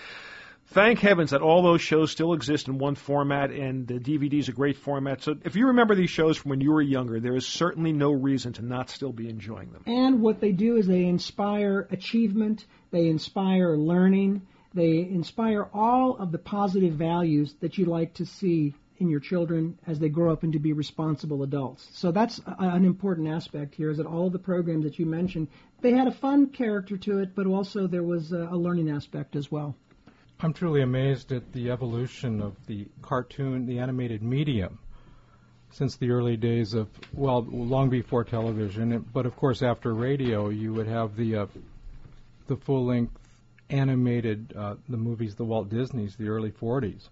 thank 0.68 0.98
heavens 1.00 1.32
that 1.32 1.42
all 1.42 1.62
those 1.62 1.82
shows 1.82 2.10
still 2.10 2.32
exist 2.32 2.68
in 2.68 2.78
one 2.78 2.94
format, 2.94 3.50
and 3.50 3.86
the 3.86 3.98
DVD 3.98 4.38
is 4.38 4.48
a 4.48 4.52
great 4.52 4.78
format. 4.78 5.22
So 5.22 5.34
if 5.44 5.54
you 5.54 5.66
remember 5.66 5.94
these 5.94 6.08
shows 6.08 6.38
from 6.38 6.52
when 6.52 6.62
you 6.62 6.72
were 6.72 6.80
younger, 6.80 7.20
there 7.20 7.36
is 7.36 7.46
certainly 7.46 7.92
no 7.92 8.12
reason 8.12 8.54
to 8.54 8.64
not 8.64 8.88
still 8.88 9.12
be 9.12 9.28
enjoying 9.28 9.72
them. 9.72 9.82
And 9.86 10.22
what 10.22 10.40
they 10.40 10.52
do 10.52 10.78
is 10.78 10.86
they 10.86 11.04
inspire 11.04 11.86
achievement, 11.90 12.64
they 12.92 13.08
inspire 13.08 13.76
learning 13.76 14.40
they 14.74 14.98
inspire 14.98 15.68
all 15.72 16.16
of 16.16 16.32
the 16.32 16.38
positive 16.38 16.94
values 16.94 17.54
that 17.60 17.78
you 17.78 17.86
like 17.86 18.14
to 18.14 18.26
see 18.26 18.74
in 18.98 19.08
your 19.08 19.20
children 19.20 19.78
as 19.86 19.98
they 19.98 20.08
grow 20.08 20.32
up 20.32 20.42
and 20.42 20.52
to 20.52 20.58
be 20.58 20.72
responsible 20.72 21.42
adults. 21.42 21.88
So 21.92 22.12
that's 22.12 22.40
a, 22.46 22.56
an 22.58 22.84
important 22.84 23.28
aspect 23.28 23.74
here 23.74 23.90
is 23.90 23.98
that 23.98 24.06
all 24.06 24.26
of 24.26 24.32
the 24.32 24.38
programs 24.38 24.84
that 24.84 24.98
you 24.98 25.06
mentioned, 25.06 25.48
they 25.80 25.92
had 25.92 26.06
a 26.06 26.12
fun 26.12 26.48
character 26.48 26.96
to 26.98 27.18
it, 27.18 27.34
but 27.34 27.46
also 27.46 27.86
there 27.86 28.02
was 28.02 28.32
a, 28.32 28.48
a 28.50 28.56
learning 28.56 28.90
aspect 28.90 29.36
as 29.36 29.50
well. 29.50 29.74
I'm 30.40 30.52
truly 30.52 30.82
amazed 30.82 31.32
at 31.32 31.52
the 31.52 31.70
evolution 31.70 32.40
of 32.40 32.54
the 32.66 32.86
cartoon, 33.02 33.66
the 33.66 33.78
animated 33.78 34.22
medium 34.22 34.78
since 35.70 35.96
the 35.96 36.10
early 36.10 36.36
days 36.36 36.74
of 36.74 36.88
well, 37.12 37.42
long 37.42 37.90
before 37.90 38.22
television, 38.22 39.04
but 39.12 39.26
of 39.26 39.34
course 39.34 39.60
after 39.60 39.92
radio, 39.92 40.48
you 40.48 40.72
would 40.72 40.86
have 40.86 41.16
the 41.16 41.36
uh, 41.36 41.46
the 42.46 42.56
full-length 42.56 43.18
animated 43.70 44.54
uh, 44.56 44.74
the 44.88 44.96
movies, 44.96 45.34
the 45.34 45.44
Walt 45.44 45.68
Disney's, 45.68 46.16
the 46.16 46.28
early 46.28 46.50
40s. 46.50 47.08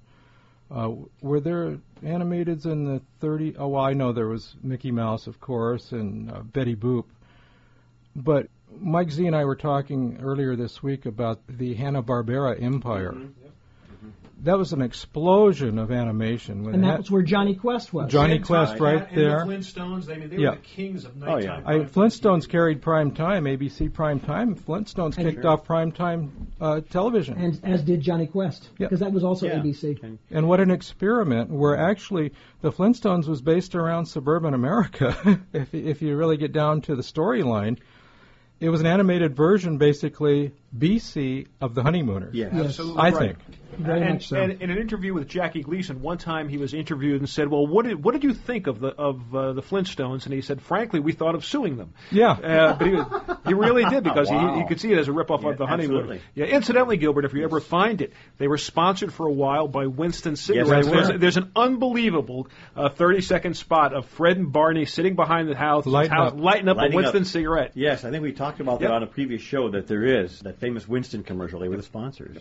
Uh, 0.71 0.93
were 1.21 1.41
there 1.41 1.79
animateds 2.03 2.65
in 2.65 2.85
the 2.85 3.03
30? 3.21 3.57
Oh, 3.59 3.69
well, 3.69 3.85
I 3.85 3.93
know 3.93 4.13
there 4.13 4.29
was 4.29 4.55
Mickey 4.63 4.91
Mouse, 4.91 5.27
of 5.27 5.41
course, 5.41 5.93
and 5.93 6.31
uh, 6.31 6.41
Betty 6.41 6.75
Boop. 6.75 7.05
But 8.17 8.49
Mike 8.81 9.11
Z 9.11 9.27
and 9.27 9.37
I 9.37 9.45
were 9.45 9.57
talking 9.57 10.19
earlier 10.23 10.57
this 10.57 10.83
week 10.83 11.05
about 11.05 11.41
the 11.47 11.75
Hanna 11.75 12.03
Barbera 12.03 12.61
Empire. 12.63 13.13
Mm-hmm 13.13 13.43
that 14.43 14.59
was 14.59 14.73
an 14.73 14.83
explosion 14.83 15.79
of 15.79 15.93
animation. 15.93 16.67
and 16.67 16.83
that 16.85 16.99
was 16.99 17.11
where 17.11 17.23
Jonny 17.23 17.55
Quest 17.55 17.93
was. 17.93 18.11
Jonny 18.11 18.41
Quest, 18.41 18.81
right 18.81 19.07
and, 19.09 19.17
there. 19.17 19.41
And 19.41 19.51
the 19.51 19.55
Flintstones, 19.55 20.11
I 20.11 20.17
mean, 20.17 20.31
they 20.31 20.37
yeah. 20.37 20.51
were 20.51 20.57
the 20.57 20.63
kings 20.63 21.05
of 21.05 21.17
nighttime. 21.17 21.63
Oh, 21.67 21.71
yeah. 21.71 21.83
I, 21.83 21.85
Flintstones 21.85 22.49
carried 22.49 22.83
prime 22.83 23.13
time, 23.13 23.45
ABC 23.45 23.93
prime 23.93 24.19
time. 24.19 24.57
Flintstones 24.57 25.17
and 25.17 25.29
kicked 25.29 25.43
sure. 25.43 25.51
off 25.51 25.65
prime 25.65 25.93
time 25.93 26.49
uh, 26.61 26.81
television. 26.81 27.39
And 27.39 27.61
as 27.65 27.83
did 27.83 28.01
Jonny 28.01 28.27
Quest, 28.27 28.69
because 28.77 29.01
yeah. 29.01 29.07
that 29.07 29.13
was 29.13 29.23
also 29.23 29.47
yeah. 29.47 29.61
ABC. 29.61 30.19
And 30.31 30.49
what 30.49 30.61
an 30.61 30.71
experiment, 30.71 31.51
where 31.51 31.77
actually 31.77 32.33
the 32.63 32.73
Flintstones 32.73 33.29
was 33.29 33.41
based 33.41 33.75
around 33.75 34.07
suburban 34.07 34.55
America, 34.55 35.41
if, 35.53 35.73
if 35.73 36.03
you 36.03 36.17
really 36.17 36.37
get 36.37 36.53
down 36.53 36.83
to 36.83 36.97
the 36.97 37.03
storyline. 37.03 37.79
It 38.61 38.69
was 38.69 38.81
an 38.81 38.87
animated 38.87 39.35
version, 39.35 39.79
basically 39.79 40.53
BC 40.77 41.49
of 41.61 41.75
the 41.75 41.83
Honeymooners. 41.83 42.35
Yes, 42.35 42.53
yes. 42.55 42.65
absolutely. 42.67 43.03
I 43.03 43.11
right. 43.11 43.19
think. 43.19 43.39
Very 43.79 44.03
and, 44.03 44.15
much 44.15 44.29
so. 44.29 44.37
and 44.37 44.61
in 44.61 44.71
an 44.71 44.79
interview 44.79 45.15
with 45.15 45.29
Jackie 45.29 45.63
Gleason, 45.63 46.03
one 46.03 46.19
time 46.19 46.49
he 46.49 46.59
was 46.59 46.75
interviewed 46.75 47.21
and 47.21 47.29
said, 47.29 47.49
"Well, 47.49 47.67
what 47.67 47.87
did 47.87 48.03
what 48.03 48.13
did 48.13 48.23
you 48.23 48.35
think 48.35 48.67
of 48.67 48.81
the 48.81 48.89
of 48.89 49.35
uh, 49.35 49.53
the 49.55 49.63
Flintstones?" 49.63 50.25
And 50.25 50.35
he 50.35 50.43
said, 50.43 50.61
"Frankly, 50.61 51.01
we 51.01 51.13
thought 51.13 51.35
of 51.35 51.45
suing 51.45 51.77
them." 51.77 51.95
Yeah, 52.11 52.33
uh, 52.33 52.75
but 52.75 52.87
he, 52.87 53.49
he 53.49 53.55
really 53.55 53.85
did 53.85 54.05
because 54.05 54.31
wow. 54.31 54.55
he, 54.55 54.63
he 54.63 54.69
could 54.69 54.81
see 54.81 54.93
it 54.93 54.99
as 54.99 55.09
a 55.09 55.13
ripoff 55.13 55.43
yeah, 55.43 55.51
of 55.51 55.59
the 55.59 55.67
Honeymooners. 55.67 56.03
Absolutely. 56.03 56.23
Yeah. 56.35 56.47
Incidentally, 56.47 56.97
Gilbert, 56.99 57.25
if 57.25 57.33
you 57.33 57.45
ever 57.45 57.61
find 57.61 58.03
it, 58.03 58.13
they 58.39 58.47
were 58.47 58.59
sponsored 58.59 59.13
for 59.13 59.27
a 59.27 59.33
while 59.33 59.69
by 59.69 59.87
Winston 59.87 60.37
cigarettes. 60.37 60.87
Yes, 60.87 61.09
there's, 61.09 61.21
there's, 61.21 61.37
an 61.39 61.53
unbelievable 61.57 62.49
uh, 62.77 62.91
30 62.91 63.23
second 63.23 63.57
spot 63.57 63.95
of 63.95 64.07
Fred 64.07 64.37
and 64.37 64.53
Barney 64.53 64.85
sitting 64.85 65.17
behind 65.17 65.49
the 65.49 65.57
house, 65.57 65.87
lighting 65.87 66.13
house, 66.13 66.33
up, 66.33 66.39
lighting 66.39 66.69
up 66.69 66.77
lighting 66.77 66.93
a 66.93 66.97
Winston 66.97 67.23
up. 67.23 67.27
cigarette. 67.29 67.73
Yes, 67.75 68.05
I 68.05 68.11
think 68.11 68.23
we 68.23 68.33
talked 68.33 68.61
about 68.61 68.81
yep. 68.81 68.91
that 68.91 68.97
on 68.97 69.03
a 69.03 69.07
previous 69.07 69.41
show. 69.41 69.71
That 69.71 69.87
there 69.87 70.05
is 70.05 70.41
that 70.41 70.61
famous 70.63 70.87
Winston 70.87 71.25
commercial. 71.25 71.59
They 71.59 71.69
were 71.69 71.77
the 71.77 71.83
sponsors. 71.83 72.39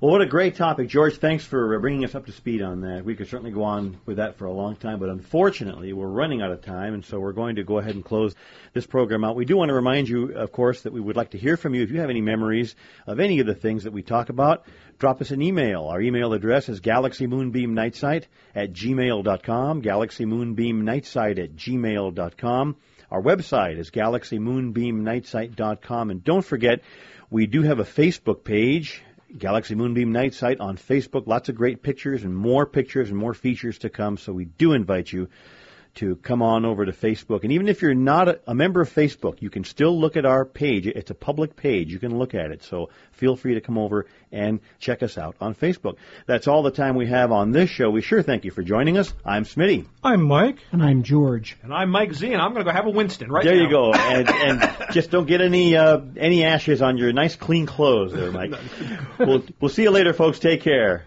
Well, 0.00 0.10
what 0.10 0.22
a 0.22 0.26
great 0.26 0.56
topic, 0.56 0.88
George. 0.88 1.18
Thanks 1.18 1.44
for 1.44 1.76
uh, 1.76 1.78
bringing 1.78 2.04
us 2.04 2.16
up 2.16 2.26
to 2.26 2.32
speed 2.32 2.62
on 2.62 2.80
that. 2.80 3.04
We 3.04 3.14
could 3.14 3.28
certainly 3.28 3.52
go 3.52 3.62
on 3.62 4.00
with 4.06 4.16
that 4.16 4.36
for 4.36 4.46
a 4.46 4.52
long 4.52 4.74
time, 4.74 4.98
but 4.98 5.08
unfortunately, 5.08 5.92
we're 5.92 6.08
running 6.08 6.42
out 6.42 6.50
of 6.50 6.62
time, 6.62 6.94
and 6.94 7.04
so 7.04 7.20
we're 7.20 7.32
going 7.32 7.54
to 7.56 7.62
go 7.62 7.78
ahead 7.78 7.94
and 7.94 8.04
close 8.04 8.34
this 8.72 8.86
program 8.86 9.22
out. 9.22 9.36
We 9.36 9.44
do 9.44 9.56
want 9.56 9.68
to 9.68 9.74
remind 9.74 10.08
you, 10.08 10.32
of 10.32 10.50
course, 10.50 10.80
that 10.82 10.92
we 10.92 11.00
would 11.00 11.14
like 11.14 11.30
to 11.30 11.38
hear 11.38 11.56
from 11.56 11.76
you. 11.76 11.84
If 11.84 11.92
you 11.92 12.00
have 12.00 12.10
any 12.10 12.22
memories 12.22 12.74
of 13.06 13.20
any 13.20 13.38
of 13.38 13.46
the 13.46 13.54
things 13.54 13.84
that 13.84 13.92
we 13.92 14.02
talk 14.02 14.30
about, 14.30 14.66
drop 14.98 15.20
us 15.20 15.30
an 15.30 15.40
email. 15.40 15.84
Our 15.84 16.00
email 16.00 16.32
address 16.32 16.68
is 16.68 16.80
galaxymoonbeamnightsite 16.80 18.24
at 18.56 18.72
gmail.com, 18.72 19.82
galaxymoonbeamnightsite 19.82 21.38
at 21.38 21.54
gmail.com. 21.54 22.76
Our 23.12 23.22
website 23.22 23.78
is 23.78 23.92
galaxymoonbeamnightsite.com, 23.92 26.10
and 26.10 26.24
don't 26.24 26.44
forget, 26.44 26.80
we 27.30 27.46
do 27.46 27.62
have 27.62 27.78
a 27.78 27.84
Facebook 27.84 28.42
page, 28.42 29.00
Galaxy 29.36 29.74
Moonbeam 29.74 30.12
Night 30.12 30.32
Site 30.32 30.60
on 30.60 30.76
Facebook. 30.76 31.26
Lots 31.26 31.48
of 31.48 31.56
great 31.56 31.82
pictures 31.82 32.22
and 32.22 32.36
more 32.36 32.66
pictures 32.66 33.10
and 33.10 33.18
more 33.18 33.34
features 33.34 33.78
to 33.78 33.90
come. 33.90 34.16
So 34.16 34.32
we 34.32 34.44
do 34.44 34.72
invite 34.72 35.12
you 35.12 35.28
to 35.96 36.16
come 36.16 36.42
on 36.42 36.64
over 36.64 36.84
to 36.84 36.92
Facebook. 36.92 37.44
And 37.44 37.52
even 37.52 37.68
if 37.68 37.82
you're 37.82 37.94
not 37.94 38.28
a, 38.28 38.40
a, 38.46 38.54
member 38.54 38.80
of 38.80 38.92
Facebook, 38.92 39.40
you 39.40 39.50
can 39.50 39.64
still 39.64 39.98
look 39.98 40.16
at 40.16 40.26
our 40.26 40.44
page. 40.44 40.86
It's 40.86 41.10
a 41.10 41.14
public 41.14 41.56
page. 41.56 41.92
You 41.92 41.98
can 41.98 42.18
look 42.18 42.34
at 42.34 42.50
it. 42.50 42.62
So 42.64 42.90
feel 43.12 43.36
free 43.36 43.54
to 43.54 43.60
come 43.60 43.78
over 43.78 44.06
and 44.32 44.60
check 44.78 45.02
us 45.02 45.16
out 45.16 45.36
on 45.40 45.54
Facebook. 45.54 45.96
That's 46.26 46.48
all 46.48 46.62
the 46.62 46.70
time 46.70 46.96
we 46.96 47.06
have 47.06 47.30
on 47.30 47.52
this 47.52 47.70
show. 47.70 47.90
We 47.90 48.02
sure 48.02 48.22
thank 48.22 48.44
you 48.44 48.50
for 48.50 48.62
joining 48.62 48.98
us. 48.98 49.12
I'm 49.24 49.44
Smitty. 49.44 49.86
I'm 50.02 50.22
Mike. 50.22 50.58
And 50.72 50.82
I'm 50.82 51.02
George. 51.02 51.56
And 51.62 51.72
I'm 51.72 51.90
Mike 51.90 52.12
Z, 52.12 52.32
and 52.32 52.42
I'm 52.42 52.52
going 52.52 52.64
to 52.64 52.70
go 52.70 52.74
have 52.74 52.86
a 52.86 52.90
Winston 52.90 53.30
right 53.30 53.44
there 53.44 53.56
now. 53.56 53.62
you 53.62 53.70
go. 53.70 53.92
And, 54.04 54.28
and 54.28 54.92
just 54.92 55.10
don't 55.10 55.26
get 55.26 55.40
any 55.40 55.76
uh, 55.76 56.00
any 56.16 56.44
ashes 56.44 56.82
on 56.82 56.98
your 56.98 57.12
nice 57.12 57.36
clean 57.36 57.66
clothes 57.66 58.12
there, 58.12 58.30
Mike. 58.30 58.52
we'll, 59.18 59.42
we'll 59.60 59.70
see 59.70 59.82
you 59.82 59.90
later, 59.90 60.12
folks. 60.12 60.38
Take 60.38 60.60
care. 60.60 61.06